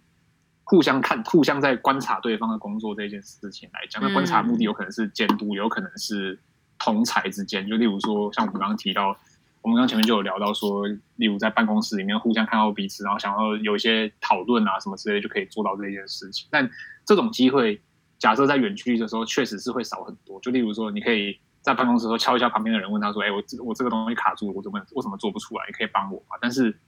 [0.64, 6.38] 互相看、互相在观察对方的工作这件事情来讲，那观察目的有可能是监督，有可能是
[6.78, 9.16] 同才之间，就例如说像我们刚刚提到。
[9.62, 10.86] 我们刚前面就有聊到说，
[11.16, 16.46] 例如在办公室里面互相看到彼此，然后想要有一些讨论啊什么之类，就可以做到这件事情。
[16.50, 16.70] 但
[17.06, 17.80] 这种机会，
[18.18, 20.38] 假设在远距离的时候，确实是会少很多。
[20.40, 25.64] 就例如说，你可以在办公室的时候敲一下旁边的人，问他说：“哎，我这我这个东西卡住了，我怎么我怎么做不出来？
[25.66, 26.78] 你可以帮我吗？”但是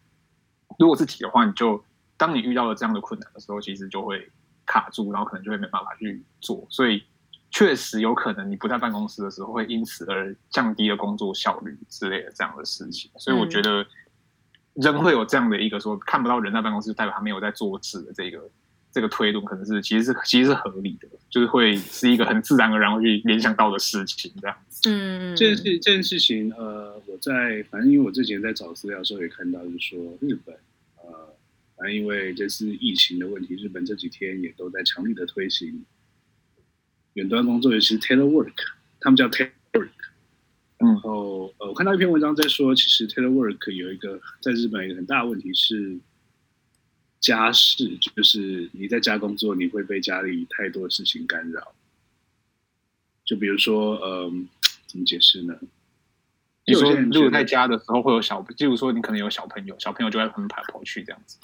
[0.79, 1.83] 如果自己的话，你就
[2.17, 4.31] 当你遇到了这样的困难的时候，其实就会
[4.65, 6.65] 卡住，然后可能就会没办法去做。
[6.71, 7.03] 所以。
[7.53, 13.11] 确实有可能，你不在办公室的时候，会因此而降低了工作效率之类的这样的事情。
[13.17, 13.87] 所以我觉得，
[14.75, 18.51] 人会有这样的一个说看不到人在办公室，代表他没有在做事的这个
[18.97, 24.89] 这个推动，可能是其实是其实是合理的，就是会 是一个很自然而然会去联想到的事情这样子。
[24.89, 30.55] 嗯，这件事这件事情，呃，我在反正因为我之前在找资料的时候也看到，就是说日本，
[30.97, 31.37] 呃，
[31.77, 35.85] 反正因为这次疫情的问题，日本这几天也都在强力的推行。
[37.13, 38.55] 远端工作尤其是 telework，
[38.99, 39.91] 他们叫 telework。
[40.79, 45.99] 然后呃，我看到一篇文章在说，其实 telework 有一个在日本有一个很大的问题是
[47.27, 51.75] 家事，就是你在家工作，你会被家里太多的事情干扰。
[53.25, 54.33] 就比如说，嗯、呃，
[54.87, 55.59] 怎么解释呢？
[56.65, 61.37] 你说如果在家的时候会有小，比如说你可能有小朋友，小朋友就会跑来跑去这样子。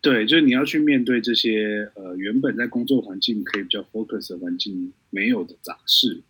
[0.00, 6.22] 对，就是你要去面对这些呃，原本在工作环境可以比较 focus 的环境没有的杂事，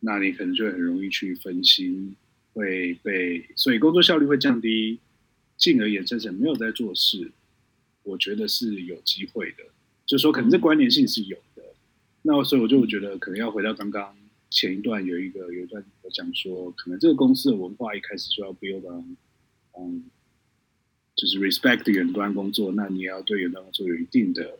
[0.00, 2.14] 那你可能就会很容易去分心，
[2.52, 4.98] 会被所以工作效率会降低，
[5.56, 7.32] 进而衍生成没有在做事。
[8.10, 9.64] 我觉得是有机会的，
[10.04, 11.62] 就说可能这关联性是有的。
[12.22, 14.16] 那所以我就觉得可能要回到刚刚
[14.50, 19.16] 前一段有一个有一段我讲说，可能这个公司的文化一开始就要 build on，
[19.78, 20.04] 嗯。
[21.16, 24.58] 就是 respect 远端工作，那你也要对远端工作有一定的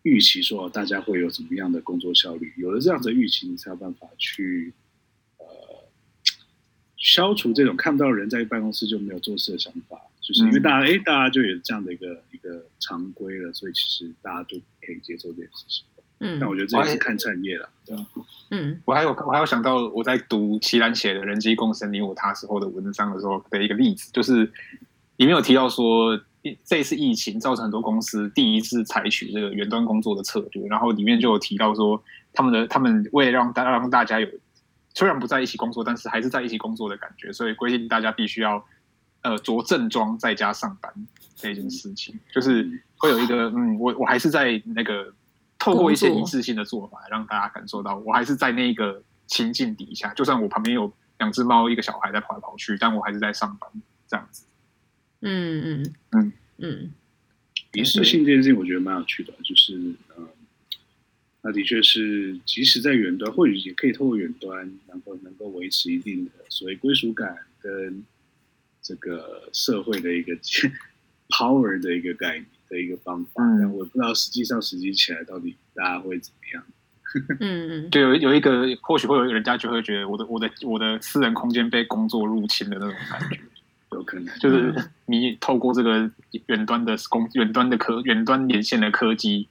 [0.00, 2.54] 预期，说大家会有怎么样的工作效率。
[2.56, 4.72] 有了这样的预期，你才有办法去
[7.00, 9.98] 消除这种看不到人在办公室就没有做事的想法。
[10.20, 15.84] 就是因为大家哎、嗯，大家就有这样的一个一个常规了，所以其实大家都可以接受这件事情。
[16.20, 18.06] 嗯，但我觉得这也是看产业了，对吧？
[18.50, 24.50] 嗯，我还有我还有想到我在读齐兰写的人机共生你我他时候的文章的时候的一个例子，就是。
[25.16, 26.18] 里面有提到说，
[26.64, 34.26] 这次疫情造成很多公司第一次采取这个远端工作的策略，然后里面就有提到说，他们的他们为了让大让大家有
[35.00, 38.62] 虽然不在一起工作，但是还是在一起工作的感觉，所以规定大家必须要
[39.22, 40.92] 呃着正装在家上班
[41.34, 45.10] 这件事情，就是会有一个嗯，我我还是在那个
[45.58, 53.70] 透过一些仪式性的做法，让大家感受到我还是在那个情境底下，就算我旁边有两只猫一个小孩在跑来跑去，但我还是在上班
[54.06, 54.44] 这样子。
[55.22, 56.92] 嗯嗯嗯嗯，
[57.72, 59.78] 仪式性这件事情我觉得蛮有趣的，就是
[60.18, 60.28] 嗯，
[61.42, 68.04] 那的确是，即使在远端，或许也可以透过远端，然后能够维持一定的所谓归属感跟
[68.82, 70.34] 这个社会的一个
[71.30, 73.30] power 的一个概念的一个方法。
[73.36, 76.64] 但、嗯、我不知道实际上实际起来到底大家会怎么样。
[77.40, 83.40] 嗯嗯， 对有有一个，或许会有人家就会觉得我的我的我的私人空间被工作入侵的那种感觉。
[83.92, 84.72] 有可能就是
[85.06, 86.08] 你透过这个
[86.46, 89.48] 远端的工、远端的科、远端连线的科技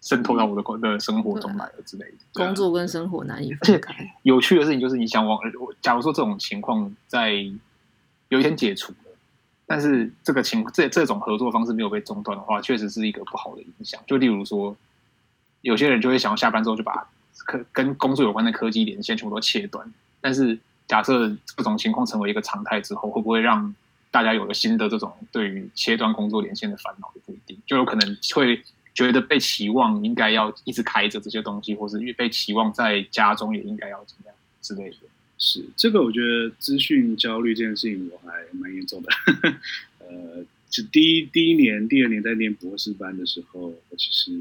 [0.00, 2.16] 渗透到我的工的生活中来了之类的。
[2.32, 3.94] 工作跟生活难以分开。
[4.22, 5.38] 有趣的事情就是，你想往，
[5.80, 7.32] 假如说这种情况在
[8.28, 9.10] 有一天解除了，
[9.66, 14.00] 但是这个情这这种合作方式没有被中断的话，确实是一个不好的影响。
[14.06, 14.76] 就例如说，
[15.62, 17.08] 有些人就会想要下班之后就把
[17.44, 20.58] 科跟工作有关的科技连线全部都切断，但是。
[20.88, 23.74] 假设这种情况成为一个常态之后，会不会让
[24.10, 27.12] 大家有了新的这种对于切断工作连线的烦恼？
[27.14, 28.58] 也不一定，就有可能会
[29.06, 34.96] 觉得被期望应该要一直开着这些东西，或是被期望在家中也应该要怎么样之类的。
[35.38, 39.08] 是这个，我觉得资讯焦虑这件事情我还蛮严重的。
[40.02, 44.32] 呃，就第一第一年、第二年在念博士班的时候，我其实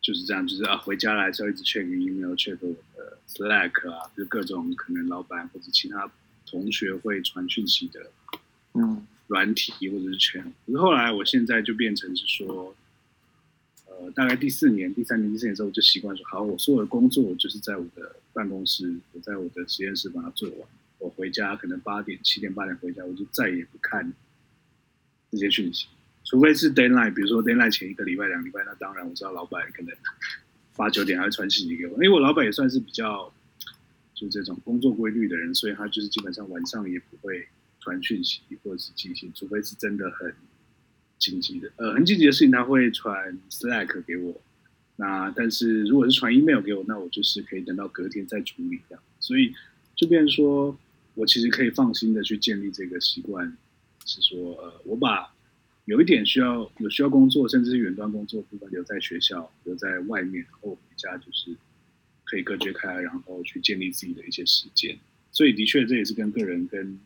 [0.00, 6.10] 就是这样，就是啊，回家来之后一直 check email，check 我的 Slack 啊，就各种可能老板或者其他
[6.50, 8.10] 同学会传讯息的，
[8.74, 10.42] 嗯，软体或者是圈。
[10.66, 12.74] 可是后来，我现在就变成是说，
[14.14, 20.68] 大概第四年、第三年、第四年之后，我就习惯说，好，我所有的工作就是在我的办公室，我在我的实验室把它做完。
[20.98, 24.12] 我回家可能八点、七点、八点回家，我就再也不看。
[25.30, 25.86] 这些讯息，
[26.24, 29.94] 除非是 deadline，比如说 deadline 前一个礼拜、两礼拜，那当然我知道老板可能
[30.74, 33.30] 八九点还会传讯息给我，因为我老板也算是比较
[34.14, 37.46] 就这种工作规律的人，所以他就是基本上晚上也不会
[37.78, 40.34] 传讯息或者是寄信，除非是真的很
[41.18, 44.40] 紧急的，呃，很紧急的事情他会传 Slack 给我。
[44.96, 48.98] 那但是如果是传 email 给我，那我就是可以等到隔天再处理掉。
[49.20, 49.54] 所以
[49.94, 50.76] 就变成说
[51.14, 53.56] 我其实可以放心的去建立这个习惯。
[54.06, 55.30] 是说，呃，我把
[55.84, 61.54] 有一点需要有需要工作，甚至是远端工作，部分留在学校，留在外面，然后回家就是
[62.24, 64.96] 可以隔绝开，然后去建立自己的一些时间。
[65.30, 66.98] 所以，的确，这也是跟个人跟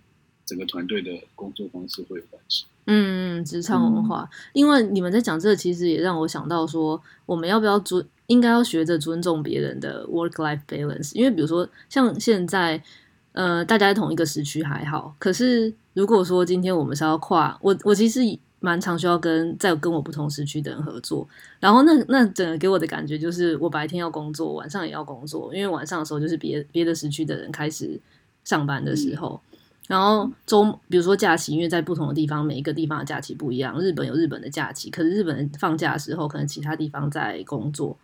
[0.47, 2.65] 整个团队的工作方式会有关系。
[2.87, 11.15] 嗯，职场文化，嗯、因为你们在讲这个，其实也让我想到说，我们要不要尊，应该要学着尊重别人的 work-life balance。
[11.15, 12.83] 因为，比如说，像现在。
[13.35, 18.21] 呃，大家在同一个时区还好，可是如果说今天我们是要跨，我我其实
[18.61, 21.27] 蛮常需要跟在跟我不同时区的人合作，
[21.59, 27.99] 然后那那整个给我的感觉就是我白天要工作，晚上也要工作，因为晚上的时候就是别别的时区的人开始
[28.45, 29.52] 上班的时候，嗯、
[29.89, 37.97] 然后周比如说假期，因为在不同的地方，每一个地方的假期不一样，日本有日本的假期，可是日本人放假的时候，可能其他地方在工作。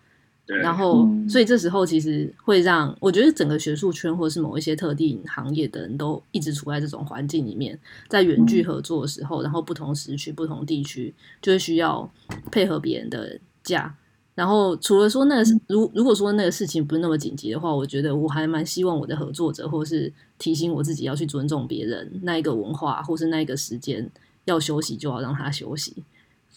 [0.62, 12.11] 然后，所以这时候其实会让我觉得整个学术圈或是某一些特定行业的人都一直处在这种环境里面，在远距合作的时候，然后不同时区、不同地区就会需要
[12.51, 13.95] 配合别人的假。
[14.35, 24.11] 然后除了说那个，如如果说那个事情不是那么紧急的话，我觉得我还蛮希望我的合作者或是提醒我自己要去尊重别人那一个文化，或是那一个时间
[24.44, 26.03] 要休息就要让他休息。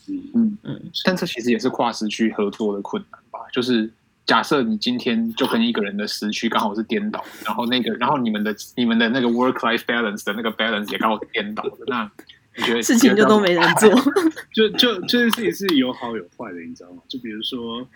[0.07, 3.39] 嗯嗯嗯，但这其实也是跨时区合作的困难吧？
[3.51, 3.89] 就是
[4.25, 12.09] 假设你今天就跟一个人的时区刚好是颠倒，然后那个，然后你们的你们的那个 work life balance 的那个 balance 也刚好颠倒的，那
[12.57, 13.89] 你觉得事情就都没人做？
[14.53, 17.01] 就就这件事情是有好有坏的，你知道吗？
[17.07, 17.87] 就比如说，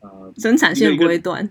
[0.00, 1.48] 呃，生产线不会断，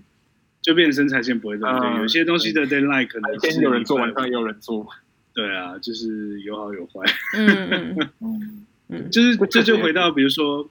[0.64, 1.78] 就变成生产线不会断。
[1.78, 4.88] 对，有些东西的 deadline 可能先有人做，晚上也有人做。
[5.34, 7.04] 对啊，就是有好有坏。
[7.36, 8.66] 嗯嗯。
[8.88, 10.66] 嗯， 就是这就回到，比如说，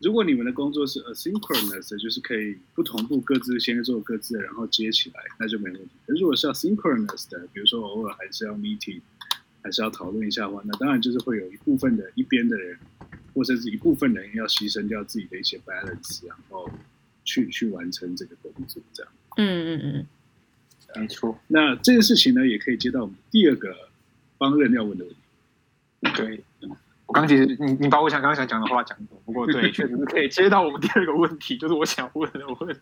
[0.00, 5.88] 如果你们的工作是 asynchronous，就是可以不同步各自先做各自的，然后接起来，那就没问题。
[6.06, 9.00] 可是如果是要 synchronous 的，比如说偶尔还是要 meeting，
[9.62, 12.76] 还是要讨论一下的话，那当然就是会有一部分的一边的人，
[13.32, 16.68] 或者是一部分人要牺牲掉自己的一些 balance，然后
[17.24, 19.12] 去去完成这个工作，这样。
[19.36, 21.38] 嗯嗯嗯，没错。
[21.48, 23.74] 那这件事情呢，也可以接到我们第二个
[24.38, 25.20] 帮任要问的问题。
[26.16, 26.44] 对。
[27.04, 32.80] 我刚其实你你把我想刚刚想讲的话讲过，不过对，确实是可以接到我们第二个问题，就是我想问的问题。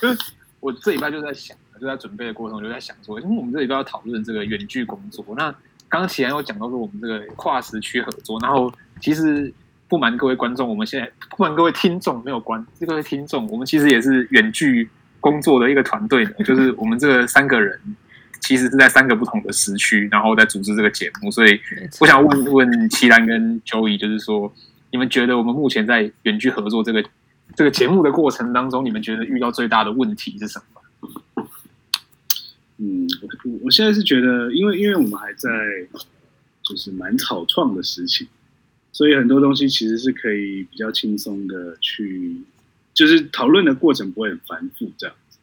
[0.00, 5.52] 就是我这礼拜就在想，就在准备的过程，我就在想说，因为我们这礼拜要讨论这个远距工作，那
[5.88, 9.52] 刚刚起来有讲到说我们这个跨时区合作，然后其实
[9.86, 14.90] 不瞒各位观众，我们现在不瞒各位听众没有关，这各位听众，我们其实也是远距
[15.22, 17.80] 工作的一个团队呢，就是我们这三个人。
[18.44, 21.60] 其实是在三个不同的时区，然后在组织这个节目，所以
[22.00, 24.52] 我想问问奇兰跟 Joey，就是说，
[24.90, 27.04] 你们觉得我们目前在远距合作这个
[27.54, 31.46] 这个节目的过程当中，你们觉得遇到最大的问题是什么？
[32.78, 33.06] 嗯，
[33.44, 35.48] 我我现在是觉得，因为因为我们还在
[36.64, 38.26] 就是蛮草创的时期，
[38.90, 42.36] 所以很多东西其实是可以比较轻松的去，
[42.94, 45.38] 就是讨论的过程不会很繁复这样子。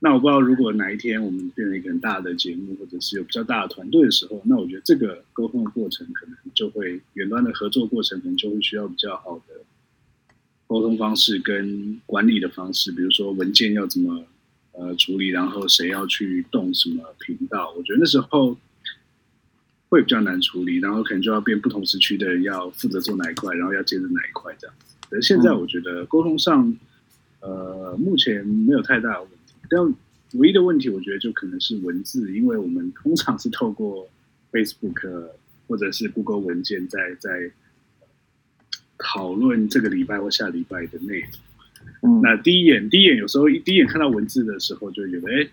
[0.00, 9.64] 那我不知道，如果哪一天我们变成一个很大的节目，或者是有比较大的团队的时候，那我觉得这个沟通的过程可能就会远端的合作过程，可能就会需要比较好的
[10.66, 14.26] 沟通方式跟管理的方式，比如说文件要怎么
[14.72, 18.58] 呃处理，然后谁要去动什么频道，我觉得那时候
[19.88, 24.76] 会比较难处理，然后可能就要变不同时区的人要负责做哪一块，然后要接着哪一块这样。
[25.08, 26.76] 可是现在我觉得沟通上，
[27.40, 29.54] 呃，目前没有太大的问题。
[29.68, 29.94] 但
[30.40, 34.08] 唯一的问题，我觉得就可能是文字，因为我们通常是透过
[34.50, 35.28] Facebook
[35.68, 37.50] 或者是 Google 文件在在
[38.98, 41.30] 讨论这个礼拜或下礼拜的内容。
[42.02, 45.48] 嗯，那第一眼，第一眼有时候一第一眼看到文字的时候，就觉得，哎，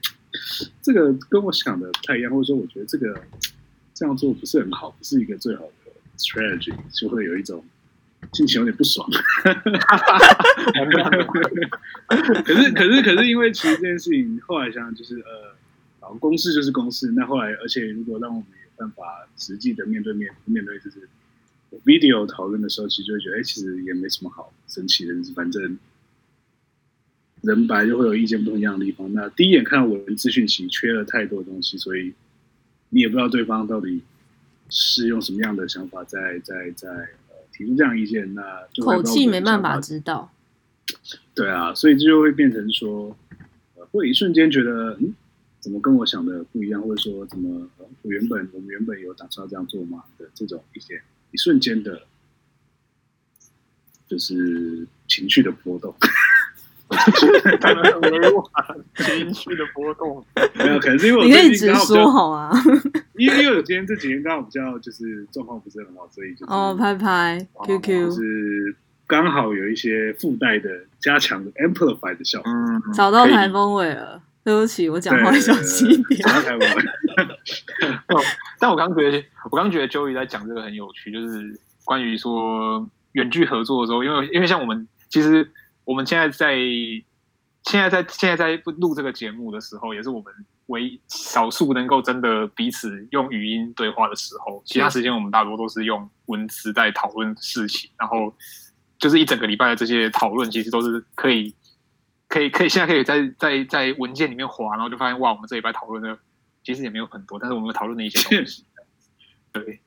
[0.82, 3.22] 这个跟我想的不太一样，或者说我觉得这个
[3.93, 7.64] 这样做不是很好，不是一个最好的 strategy，就会有一种
[8.34, 9.08] 心情有点不爽。
[12.46, 15.20] 可是可是可是，因为其实这件事情后来想想，就是
[16.00, 17.12] 呃，公事就是公事。
[17.16, 19.04] 那后来，而且如果让我们有办法
[19.38, 21.08] 实际的面对面面对，就是
[21.86, 25.78] video 讨论的时候，其实就会觉得，哎，其实也没什么好生气的，反正。
[27.44, 29.12] 人白就会有意见不一样的地方。
[29.14, 32.14] 那第一眼看到文字讯息缺了太多东西，所以
[32.90, 34.04] 你也不知道对方到底
[34.70, 37.08] 是用什么样的想法在在在呃
[37.62, 38.34] 提出这样意见。
[38.34, 40.32] 那口气没办法知道。
[41.36, 43.16] 对啊，所以这就会变成说，
[43.76, 45.14] 呃、会一瞬间觉得，嗯，
[45.59, 47.70] 怎么跟我想的不一样，或者说怎么
[48.01, 51.01] 我原本我们原本有打算这样做吗的这种一些
[51.32, 52.01] 一瞬间的，
[54.07, 55.95] 就是情绪的波动。
[57.60, 58.46] 可能很委婉，
[58.96, 60.24] 情绪的波动
[60.54, 62.52] 没有，可能是因为我你可以直说好啊。
[63.16, 68.76] 因为因为我今天这几天刚好比较就是状况不是很好，所以就是哦拍拍 QQ，就是
[69.08, 70.70] 刚好有一些附带的
[71.00, 72.52] 加强的 amplify 的效果。
[72.52, 76.22] 嗯，找到台风尾了，对不起，我讲话小心一点。
[76.22, 76.84] 找到台风尾。
[78.60, 85.50] 但我刚觉得，我刚觉得 Joey 在讲这个很有趣，就是关于说远距合作的时候，因为因为像我们其实。
[85.84, 86.56] 我们现在在
[87.64, 90.34] 现在在现在在录这个节目的时候，也是我们
[90.68, 94.62] 唯少数能够真的彼此用语音对话的时候。
[94.66, 98.34] 其他时间我们大多都是用文字在讨论事情，然后
[98.98, 101.54] 就是一整个礼拜的这些讨论，其实都是可以
[102.28, 106.18] 可以可以现在可以在在在文件里面滑，然后就发现哇，我们这礼拜讨论的
[106.64, 108.66] 其实也没有很多，但是我们讨论的一些东西，
[109.52, 109.80] 对，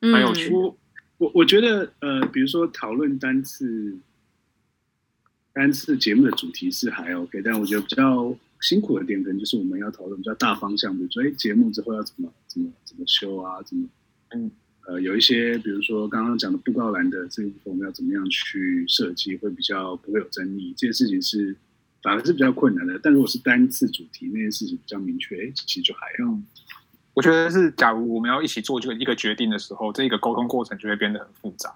[0.00, 0.50] 蛮有趣。
[0.50, 0.76] 我
[1.18, 3.98] 我我觉得呃，比如说讨论单次。
[5.56, 13.88] 单次节目的主题是还 OK，但我觉得比较辛苦的点可能就是我们要讨论比较大方向，比如说哎，节目之后要怎么怎么怎么修啊，怎么
[14.34, 14.50] 嗯
[14.86, 21.56] 呃有一些比如说刚刚讲的布告栏的这个部分，我们要怎么样去设计会比较不会有争议，这件事情是
[22.02, 23.00] 反而是比较困难的。
[23.02, 26.38] 但如果是单次主题那件事情比较明确，哎，其实就还好。
[27.14, 31.72] 我觉得是，假如我们要一起做这个一个决定的时候，这个沟通过程就会变得很复杂。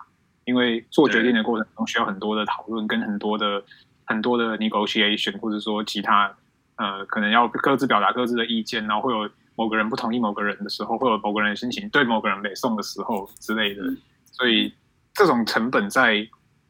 [0.51, 3.63] 因为做决定的过程中需要很多的讨论，跟很多的
[4.05, 6.29] 很多的 negotiation，或者说其他
[6.75, 13.85] 呃，可能要各自表达各自的意见，然后会有某个人不同意某个人的时候，会有某个人的心情对某个人北宋的时候之类的，
[14.33, 14.75] 所以
[15.15, 16.27] 这种成本在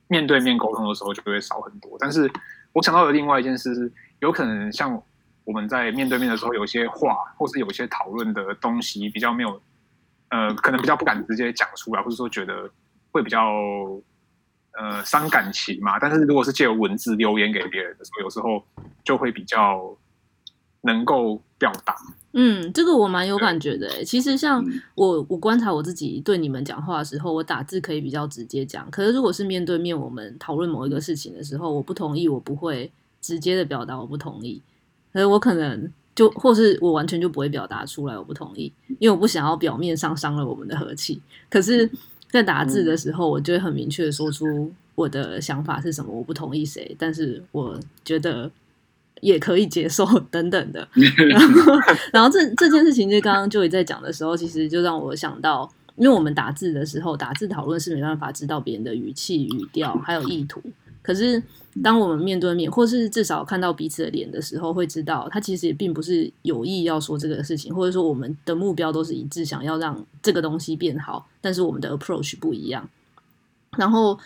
[0.08, 1.96] 面对面沟通的时候就会少很多。
[1.98, 2.30] 但是
[2.74, 5.02] 我想到的另外一件事是，有可能像
[5.44, 9.58] 我们在面对面的时候，有些话或是有些讨论的东西比较没有，
[10.28, 12.70] 呃，可能比较不敢直接讲出来，或者说觉得。
[13.12, 13.40] 会比较
[14.78, 18.64] 呃伤感情嘛，但是如果是借由文字留言给别人的时候，有时候
[19.04, 19.96] 就会比较
[20.82, 21.96] 能够表达。
[22.32, 24.04] 嗯，这个我蛮有感觉的诶。
[24.04, 28.88] 其实像我，我观察我自己对你们讲话的时候，我打字可以比较直接讲。
[28.88, 32.90] 可是如果是面对面，我们讨论某一个事情的时候，我不同意，我不会
[33.20, 34.62] 直接的表达我不同意。
[35.12, 41.20] 所以我可能就或是我完全就不会表达出来我不同意，因为我不想要表面上伤了我们的和气。
[41.50, 41.90] 可是。
[42.30, 48.50] 在打字的时候，我就会很明确的说出我的想法是什么，我不同意谁，但是我觉得
[49.20, 50.86] 也可以接受 等等的。
[51.28, 51.72] 然后，
[52.12, 60.62] 然后这这件事情就刚刚 Joey 在讲的时候，其实就让我想到，因为我们打字的时候，打字讨论是没办法知道别人的语气、语调还有意图，
[61.02, 61.42] 可是。
[61.84, 72.90] 当我们面对面，或是至少看到彼此的脸的时候，会知道他其实也并不是有意要说这个事情，或者说我们的目标都是一致，想要让这个东西变好，但是我们的 approach 不一样。
[73.78, 74.18] 然后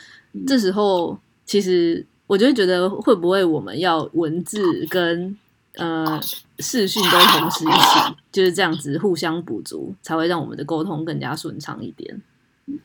[0.47, 5.37] 这时候，其实我就会觉得，会不会我们要文字跟
[5.75, 6.19] 呃
[6.61, 12.23] 视讯都同时一起，就是这样子互相补足，才会让我们的沟通更加顺畅一点。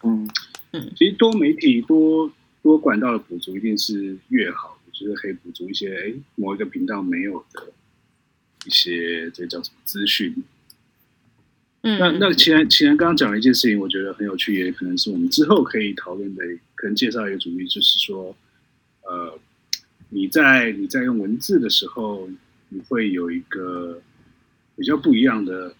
[0.01, 0.29] 嗯
[0.73, 2.29] 嗯，其实多媒体多。
[2.61, 7.71] 多管道的补足一定是越好的，就是可以补足一些哎某一个频道没有的
[8.65, 10.35] 一些这叫什么资讯。
[11.81, 16.43] 嗯，那那其然其然刚刚讲了一件事情，我觉得很有趣，也可能是我们之后可以讨论的，
[16.75, 18.35] 可能介绍一个主题，就是说，
[19.03, 19.39] 呃，
[20.09, 22.29] 你在你在用文字的时候，
[22.67, 24.01] 你会有一个
[24.75, 25.73] 比较不一样的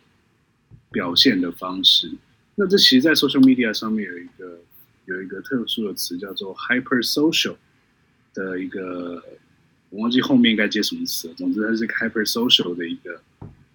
[0.91, 2.09] 表现的方式。
[2.55, 4.61] 那这其实，在 social media 上面有一个。
[5.09, 7.55] 有一个特殊的词叫做 hyper social
[8.35, 9.23] 的一个，
[9.89, 11.33] 我忘记后面该接什么词了。
[11.33, 13.19] 总之，它是 hyper social 的一个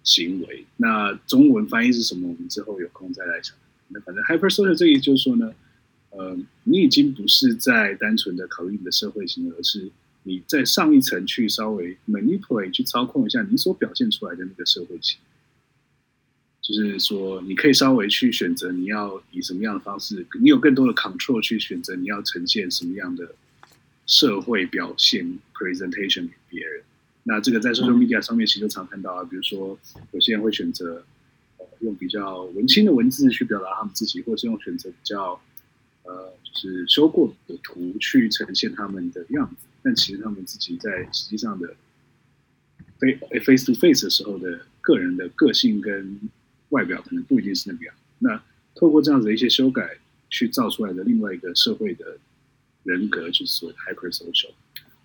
[0.01, 0.65] 行为。
[0.77, 2.29] 那中文翻译是什么？
[2.29, 3.53] 我们之后有空再来讲。
[3.89, 5.53] 那反正 hyper social 这个就是说呢，
[6.11, 9.91] 呃，你已经不是在单纯的考虑你的社会行为，而是
[10.23, 15.34] 你在上一层去稍微 manipulate 去操控一下你所表现出来的那个社会行为。
[16.67, 23.35] 就是说你可以稍微去选择你要以什么样的方式，你有更多的 control 去选择你要呈现什么样的
[24.07, 26.81] 社会表现 presentation 给别人。
[27.21, 29.77] 那这个在 social media 上面其实常看到啊，比如说
[30.11, 31.05] 有些人会选择
[31.81, 35.39] 用比较文青的文字去表达他们自己，或是用选择比较
[36.01, 41.75] 呃就是修过的图去呈现他们的样子，但其实他们自己在实际上的
[43.43, 46.19] face to face 的时候的个人的个性跟
[46.69, 47.93] 外表可能不一定是那个样。
[48.19, 48.41] 那
[48.75, 49.97] 透过这样子的一些修改
[50.29, 52.17] 去造出来的另外一个社会的
[52.83, 54.51] 人格，就是所谓 hyper social。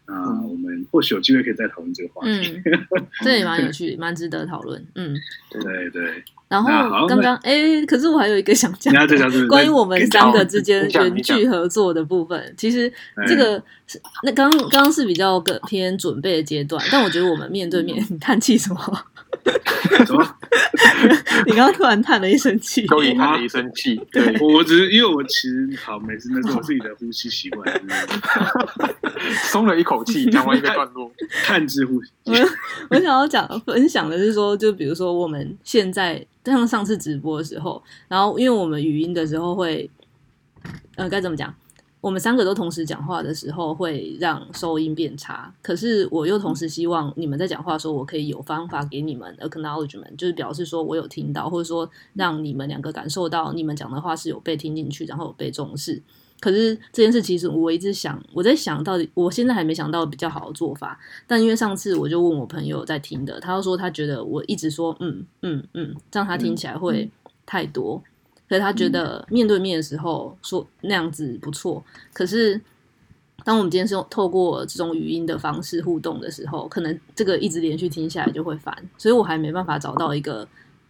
[0.06, 2.60] 那，我们或许有机会可以再讨论这个话题。
[2.64, 2.86] 嗯，
[3.22, 4.84] 这也蛮有趣，蛮值得讨论。
[4.96, 5.16] 嗯，
[5.52, 6.24] 对对。
[6.48, 8.92] 然后刚刚哎，可是我还有一个想讲，
[9.46, 12.52] 关于我们三个之间远距合作的部分。
[12.56, 12.92] 其实
[13.28, 19.04] 这个是那刚刚刚是比较个偏准备的阶段，但我觉得我们面对面，你叹气什么？
[20.04, 20.36] 什么？
[21.46, 24.00] 你刚刚突然叹了一声气，都已叹了一声气。
[24.10, 27.82] 对， 我只是因为我其实好，每次那是我自己的呼吸习惯，
[29.50, 31.10] 松了一口气，讲完一个段落，
[31.44, 32.10] 叹之呼吸。
[32.24, 32.34] 我
[32.90, 39.88] 我想要讲分享的是说，就比如说我们现在像上次直播的时候，然后因为我们语音的时候会，
[40.96, 41.54] 呃，该怎么讲？
[42.00, 45.52] 我们三个都同时讲话的时候，会让收音变差。
[45.60, 56.02] 可是我又同时希望你们在讲话的时候，我可以有方法给你们 acknowledgement，就是表示说我有听到，或者说让你们两个感受到你们讲的话是有被听进去，然后有被重视。
[56.40, 60.98] 可是这件事其实我一直想，我在想到底，我现在还没想到比较好的做法。
[61.26, 67.10] 但因为上次我就问我朋友在听的，他就说他觉得我一直说嗯嗯嗯，这样他听起来会
[67.44, 68.02] 太多。
[68.50, 71.80] 所以他觉得面对面的时候说那样子不错，
[72.12, 72.60] 可是
[73.44, 80.48] 当我们今天是用透过这种语音的方式互动的时候，可能这个一直连续听下来就会烦，所以我还没办法找到一个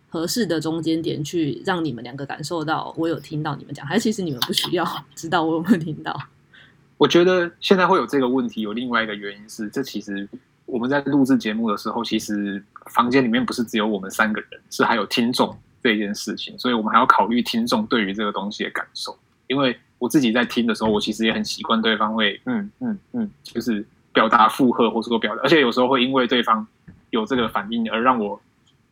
[0.09, 6.19] 合适的中间点去让你们两个感受到我有听到你们讲，还是其实你们不需要知道我有没有听到？
[6.97, 10.27] 我觉得现在会有这个问题，有另外一个原因是，这其实
[10.65, 15.55] 我们在录制节目的时候，其实房间里面不是只有我们三个人，是还有听众。
[15.83, 19.17] 这件事情，所以我们还要考虑听众对于这个东西的感受。
[19.47, 26.65] 因为我自己在听的时候，我其实也很习惯对方会嗯嗯嗯，就是表达附和或是说表达，而且有时候会因为对方
[27.11, 28.41] 有这个反应而让我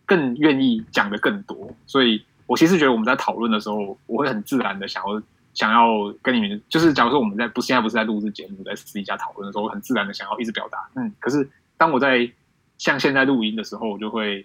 [0.05, 1.70] 更愿意讲的更多。
[1.86, 5.22] 所以我其实觉得我们在讨论的时候，我会很自然的想要
[5.55, 11.12] 想要跟你们，就是假如说我们在不现在不是在录制节目，在私底下讨论的时候，我很自然的想要一直表达嗯。
[11.20, 12.28] 可是当我在
[12.78, 14.45] 像现在录音的时候，我就会。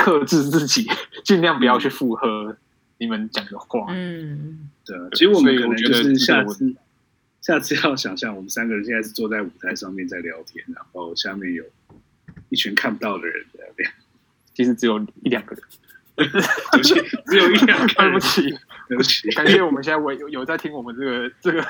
[0.00, 0.86] 克制自己，
[1.24, 2.56] 尽量不要去附和
[2.98, 3.86] 你们讲的话。
[3.90, 4.96] 嗯，对。
[5.12, 6.74] 其实我们可能就是下次，
[7.42, 11.62] 下次要想象我们三个人现在是坐在舞台上面在聊天，然后下面有
[12.48, 13.90] 一群看不到的人在那边。
[14.54, 15.62] 其实只有一两个人。
[16.16, 16.94] 对不起，
[17.26, 17.86] 只有一两个。
[17.94, 18.54] 对不起。
[18.90, 21.64] 对不起，感谢我们现在有有在听我们这个 这个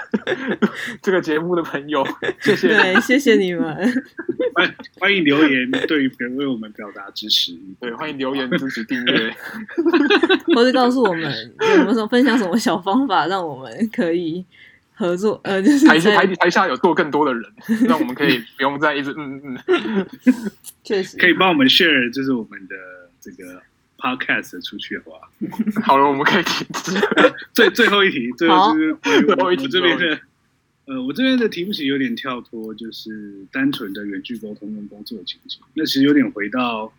[1.02, 2.02] 这个节目的朋友，
[2.40, 3.76] 谢谢，对，谢谢你们，
[4.54, 9.30] 欢欢迎留言，对于为我们表达支持，对，欢迎留言支持订阅，
[10.54, 11.30] 或者告诉我们
[11.76, 14.42] 有没有什么分享什么小方法，让我们可以
[14.94, 17.42] 合作，呃，就是台台台下有做更多的人，
[17.86, 20.06] 让我们可以不用再一直嗯嗯，
[20.82, 21.18] 确实。
[21.18, 22.74] 可以帮我们 share，就是我们的
[23.20, 23.60] 这个。
[24.00, 25.30] Podcast 出去的话，
[25.84, 26.92] 好了，我们可以停止。
[27.52, 28.92] 最最后一题，最后就是
[29.28, 30.20] 我 我这边的，
[30.86, 35.60] 呃，我这边的题目其实有点跳脱，就是单纯的远距沟通跟工作的情景。
[35.74, 36.92] 那其实有点回到，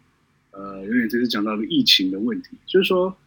[0.52, 3.18] 呃，有点这次讲到的疫情的问题，就是说，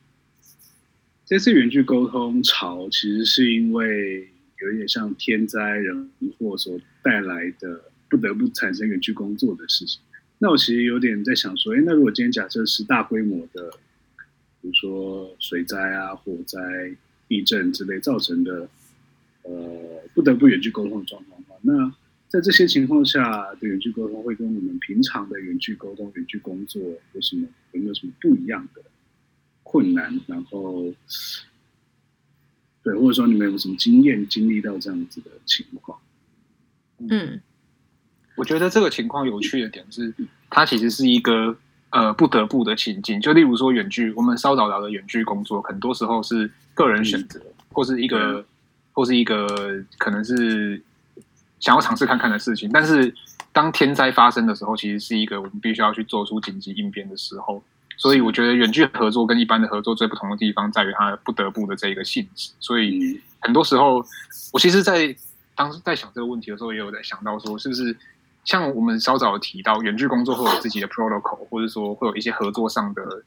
[1.27, 4.29] 这次远距沟通潮其实是因为
[4.63, 10.01] 有一点像天灾人祸所带来的，不得不产生远距工作的事情。
[10.39, 13.71] 那我其实有点在想说，哎，那如果今天假设是大规模的，
[14.61, 16.59] 比如说水灾啊、火灾、
[17.29, 18.69] 地震之类造成的，
[19.43, 21.95] 呃，不得不远距沟通的状况的话，那
[22.29, 26.83] 在这些情况下的远距沟通会跟我们平常的远距沟通、远距工作
[27.13, 28.83] 有什么有没有什么不一样的
[29.63, 30.21] 困难？
[30.27, 30.93] 然后，
[32.83, 35.99] 对，或者说你们有什么经验经历到这样子的情况？
[36.99, 37.41] 嗯。
[38.37, 40.13] 我觉得这个情况有趣的点是，
[40.51, 41.57] 它其实是一个
[41.91, 43.21] 呃不得不的情境。
[43.21, 48.45] 就例如说远距，我们稍早聊的远距工作，很多时候是个人选择，或是一个
[48.93, 49.47] 或是一个
[49.99, 50.83] 可能是
[51.61, 52.69] 想要尝试看看的事情。
[52.73, 53.15] 但是
[53.53, 57.63] 当天灾发生的时候，其实是一个我们必须要去做出紧急应变的时候。
[57.97, 62.51] 所以我觉得远距合作跟一般的合作最不同的地方，在于它不得不的这一个性质。
[62.59, 64.05] 所以很多时候，
[64.53, 65.15] 我其实，在
[65.55, 67.97] 当时在想这个问题的时候，也有在想到说，是不是？
[68.45, 73.23] 像我们稍早提到，远距工作会有自己的 protocol，或者说会有一些合作上的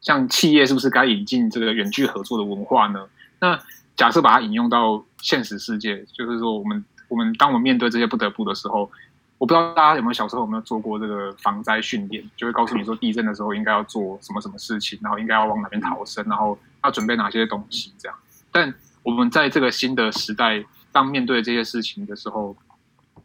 [0.00, 3.06] 像企业是不是该引进这个远距合作的文化呢？
[3.40, 3.58] 那
[3.96, 8.90] 假设把它引用到现实世界，就是说我们我们当我们面对这些不得不的时候，
[9.38, 18.16] 我不知道大家有没有小时候有没有做过这个防灾训练，就会告诉你说地震的时候应该要做什么什么事情，然后应该要往哪边逃生，然后要准备哪些东西这样。
[18.52, 20.62] 但我们在这个新的时代，
[20.92, 22.54] 当面对这些事情的时候，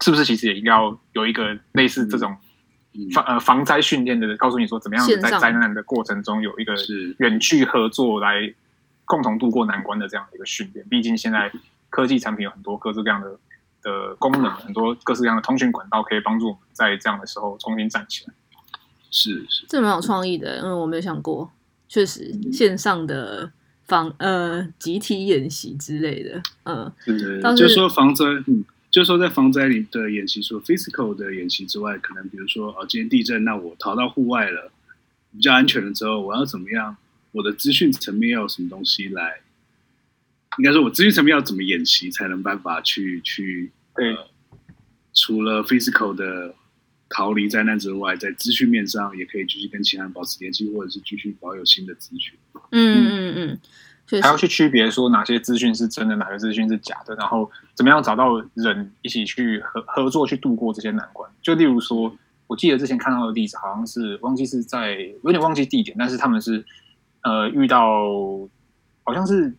[0.03, 2.35] 是不是其实也应该要有一个类似这种？
[3.11, 6.75] 防呃防灾训练的，告诉你说怎么样在灾难的过程中有一个
[7.17, 8.53] 远距合作来
[9.03, 10.85] 共同度过难关的这样的一个训练。
[10.87, 11.51] 毕竟现在
[11.89, 13.35] 科技产品有很多各式各样的
[13.81, 18.33] 的功能，很多各式各样的通讯管道可以帮助我们在这样的时候重新站起来。
[19.09, 21.51] 是是，这蛮有创意的，因为我没有想过，
[21.89, 23.51] 确实线上的
[23.85, 26.93] 防呃集体演习之类的，嗯，
[27.57, 28.63] 就说防灾，嗯。
[28.93, 34.71] 就是说，在防灾里的演习，除了 physical 的演习之外，可能比如说，哦，今天地震，那我逃到户外了，
[35.31, 36.95] 比较安全了之后，我要怎么样？
[37.31, 39.41] 我的资讯层面要有什么东西来？
[40.59, 43.71] 应该说，我资讯层面要怎么演习，才能办法去去？
[43.95, 44.27] 对、呃，
[45.11, 46.53] 除了 physical 的
[47.09, 52.37] 逃离灾难之外，在资讯面上也可以继续跟其他人保持联系，或者是继续保有新的资讯。
[52.69, 53.59] 嗯嗯嗯。
[54.21, 61.29] 还要去区别说哪些资讯是真的，哪个资讯是假的，然后怎么样找到人一起去合合作去度过这些难关。
[61.41, 62.13] 就例如说，
[62.47, 66.63] 我记得之前看到的例子，好像是忘记是在有点忘记地点，但是他们是
[67.23, 68.09] 呃遇到
[69.03, 69.51] 好像是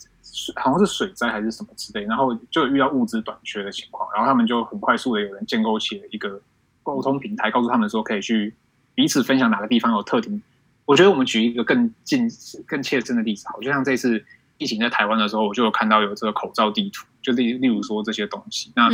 [0.56, 6.40] 好像是水灾还是什么之类，然后就遇到物资短缺的情况，然后他们就很快速的有人建构起了一个
[6.82, 8.54] 沟通平台，告诉他们说可以去
[8.94, 10.40] 彼此分享哪个地方有特定。
[10.86, 12.28] 我觉得我们举一个更近、
[12.66, 14.22] 更切身的例子，好，就像这次
[14.58, 18.70] 疫情在台湾的时候，我就有看到有这个口罩地图，就例例如说这些东西。
[18.76, 18.90] 那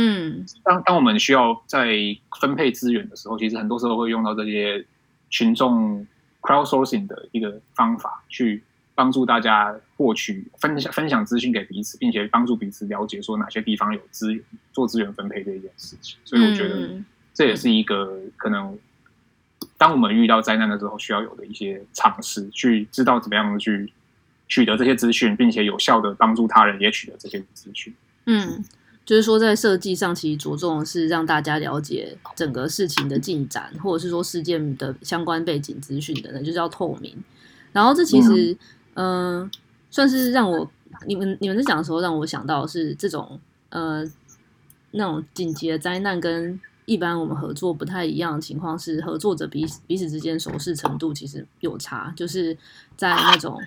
[0.63, 1.89] 当当我们需要在
[2.39, 4.85] 分配资源的时候，其实很多时候会用到这些
[5.29, 6.07] 群众
[6.41, 8.63] crowdsourcing 的一个方法，去
[8.95, 16.17] 帮助大家获取分享分享资讯给彼此，并且帮助彼此了解说哪些地方有资源做资源分配这一件事情。
[16.23, 16.89] 所以我觉得
[17.33, 18.79] 这也是一个可能。
[19.81, 23.91] 当我们遇到灾难的时候，需要有的一些尝试，去知道怎么样去
[24.47, 27.91] 取得这些资讯，并且有效的帮助他人也取得这些资讯。
[28.27, 28.63] 嗯，
[29.03, 37.17] 就是说在设计上，其实着重的是让大家了解整个事情的进展，或者是说事件的相关背景资讯等等，就是要透明。
[37.71, 38.55] 然后这其实，
[38.93, 39.51] 嗯、呃，
[39.89, 40.71] 算是让我
[41.07, 44.05] 你们你们在讲的时候，让我想到是这种呃
[44.91, 46.59] 那种紧急的灾难跟。
[46.91, 52.57] 一般我们合作不太一样的情况是，合作者彼此彼此之间熟识程度其实有差，就是
[52.97, 53.57] 在那种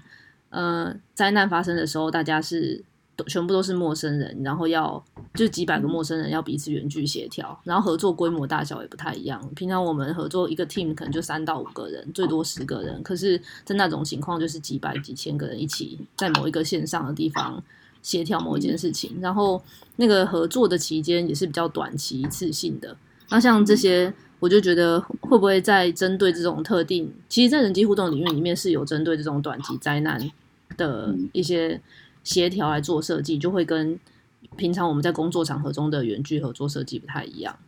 [0.50, 2.84] 呃灾难发生的时候，大家是
[3.26, 5.02] 全部都是陌生人，然后要
[5.32, 9.40] 就几百个陌生人要彼此远距协调，然后合作规模大小也不太一样。
[9.56, 17.62] 平常我们合作一个 team 可能就三到五个人，最多十个人，可是在那种情况就是几百几千个人一起在某一个线上的地方
[18.02, 19.62] 协调某一件事情，然后
[19.96, 22.94] 那个合作的期间也是比较短期一次性的。
[23.30, 30.30] 那像这些，我就觉得会不会在针对这种特定，其实，在人机互动领域里面是有针对这种短期灾难
[30.76, 31.80] 的一些
[32.22, 33.98] 协调来做设计，就会跟
[34.56, 37.58] 平常我们在工作场合中的远距合作设计不太一样。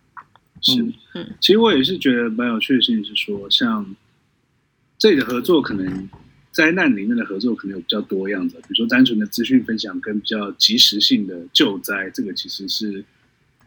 [0.61, 0.81] 是，
[1.15, 3.97] 嗯，其实我也是觉得蛮有趣的事情是说，像
[4.99, 6.09] 这里的合作，可能
[6.53, 13.03] 灾难里面的合作可能有比较多样的，比如说单纯的资讯分享跟比较及时性的救灾，这个其实是。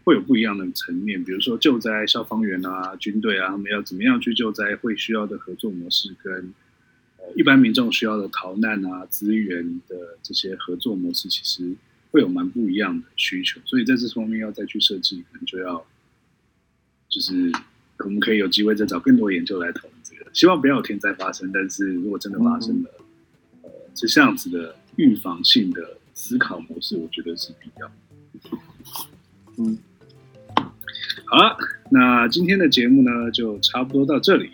[0.09, 6.51] 会有不一样的层面，比如说救灾，消防员啊、军队啊，他们要怎么样去救灾，会需要的合作模式，跟
[7.17, 11.75] 呃一般民众需要的逃难啊、资源的这些合作模式，其实
[12.09, 13.61] 会有蛮不一样的需求。
[13.65, 15.85] 所以在这方面要再去设计，可能就要
[17.07, 17.51] 就是
[17.99, 20.25] 我们可以有机会再找更多研究来讨论这个。
[20.33, 22.89] 希望不要有天灾发生，但是如果真的发生了，
[23.61, 27.91] 呃，是这样子的预防性的思考模式，我觉得是必要。
[29.59, 29.77] 嗯。
[31.31, 31.55] 好了，
[31.91, 34.49] 那今天的节目呢，就差不多到这里。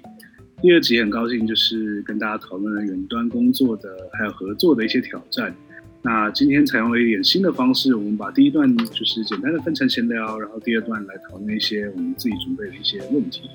[0.61, 5.55] 第二集很高兴，就是跟大家讨论了远端工作的还有合作的一些挑战。
[6.01, 13.49] 那今天采用了一点新的方式，我们把第一段就是简单的分成闲聊，然后第二段来讨论一些我们自己准备的一些问题。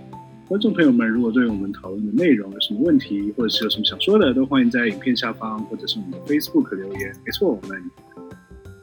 [0.48, 7.12] 观众朋友们，如果对我们讨论的内容有什么问题，或者是有什么想说的，都欢迎在影片下方或者是我们的 Facebook 留言。
[7.26, 7.78] 没错，我们。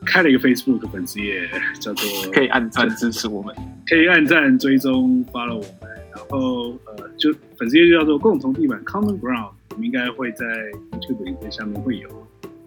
[0.08, 1.47] 开了一个 Facebook 粉丝页，
[1.80, 3.53] 叫做可以按赞支持我们，
[3.86, 10.45] 可以按赞追踪 follow 我们，然后呃，就粉丝页就叫做共同地板 Common Ground，我们应该会在
[10.91, 12.10] YouTube 影片下面会有。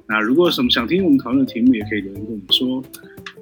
[0.06, 2.84] 那如果有什么想听我们讨论的题目，也可以留言跟我们说。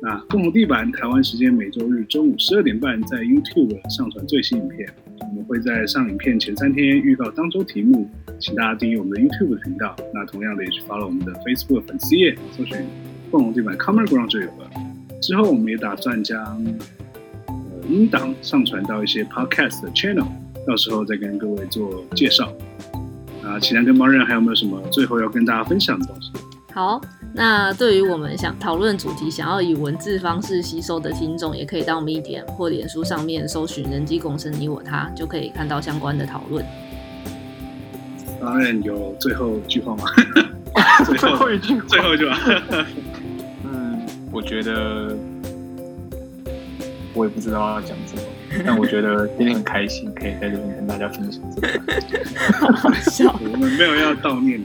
[0.00, 4.88] 那共同地板台湾时间每周日中午十二点半在 YouTube 上传最新影片。
[5.20, 9.96] 我们会在上影片前三天预告当周题目，请大家订阅我们的 YouTube 频道。
[10.14, 12.76] 那同样的也去 follow 我们的 Facebook 粉丝页，搜寻
[13.30, 14.70] “凤凰地板 Common Ground” 就有了。
[15.20, 16.64] 之后我们也打算将
[17.46, 17.54] 呃
[17.88, 20.26] 音档上传到一些 Podcast 的 channel，
[20.66, 22.52] 到时候再跟各位做介绍。
[23.44, 26.30] 啊，其他跟猫人还有没有什么最后要跟大家分享的东西？
[26.72, 27.00] 好。
[27.34, 36.64] 那对于我们想讨论主题、想要以文字方式吸收的听众，也可以到 Medium 或脸书上面搜寻“人机共生你我他”，就可以看到相关的讨论。
[38.40, 40.04] 当然有最后一句话吗？
[41.04, 42.38] 最后一句，最后一句话。
[42.70, 42.86] 嗯，
[44.30, 45.16] 我觉得
[47.14, 48.22] 我也不知道要讲什么。
[48.64, 51.68] 但我觉得今天很开心，可以在这边跟大家分享这个。
[52.74, 54.64] 好笑，我们没有要悼念你，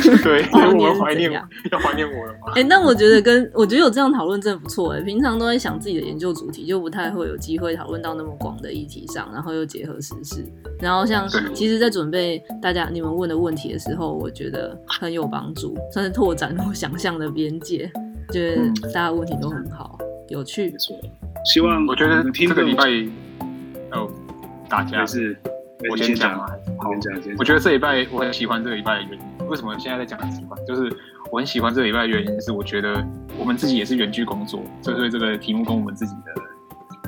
[0.00, 2.52] 所以 对，我们怀念，要怀念我了吗？
[2.54, 5.02] 哎、欸，那我觉得跟我觉得有这样讨论真的不错哎。
[5.02, 10.42] 平常都在想自己的研究主题，就不太会有机会讨论到那么广的议题上，然后又结合时事，
[10.80, 17.92] 然后像其实，在准备大家你们问的问题的时候，我觉得很有帮助，算是拓展我想象的边界。
[18.32, 19.98] 觉得大家问题都很好，
[20.28, 20.74] 有趣。
[21.44, 22.84] 希望我觉得这个礼拜
[23.92, 24.10] 哦，
[24.68, 25.36] 大家是，
[25.90, 26.46] 我先讲啊。
[26.78, 26.90] 好，
[27.38, 29.46] 我觉得这礼拜我很喜欢这个礼拜的原因。
[29.48, 30.58] 为什么现在在讲很喜欢？
[30.66, 30.90] 就是
[31.30, 33.06] 我很喜欢这个礼拜的原因是，我觉得
[33.38, 36.42] 我们自己也是远距工作，所以对这个题目跟我们自己的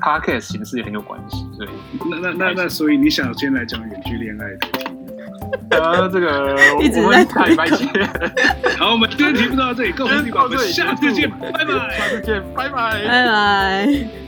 [0.03, 1.47] podcast 形式也很有关系。
[1.57, 1.69] 所以，
[2.11, 5.06] 那那那那，所以你想先来讲远距恋爱的题目？
[5.71, 7.55] 呃，这个 一直在谈。
[8.79, 14.26] 好，我们今天节目到这里，跟我们地板，我们下次见，拜拜，下次见，拜拜，拜拜。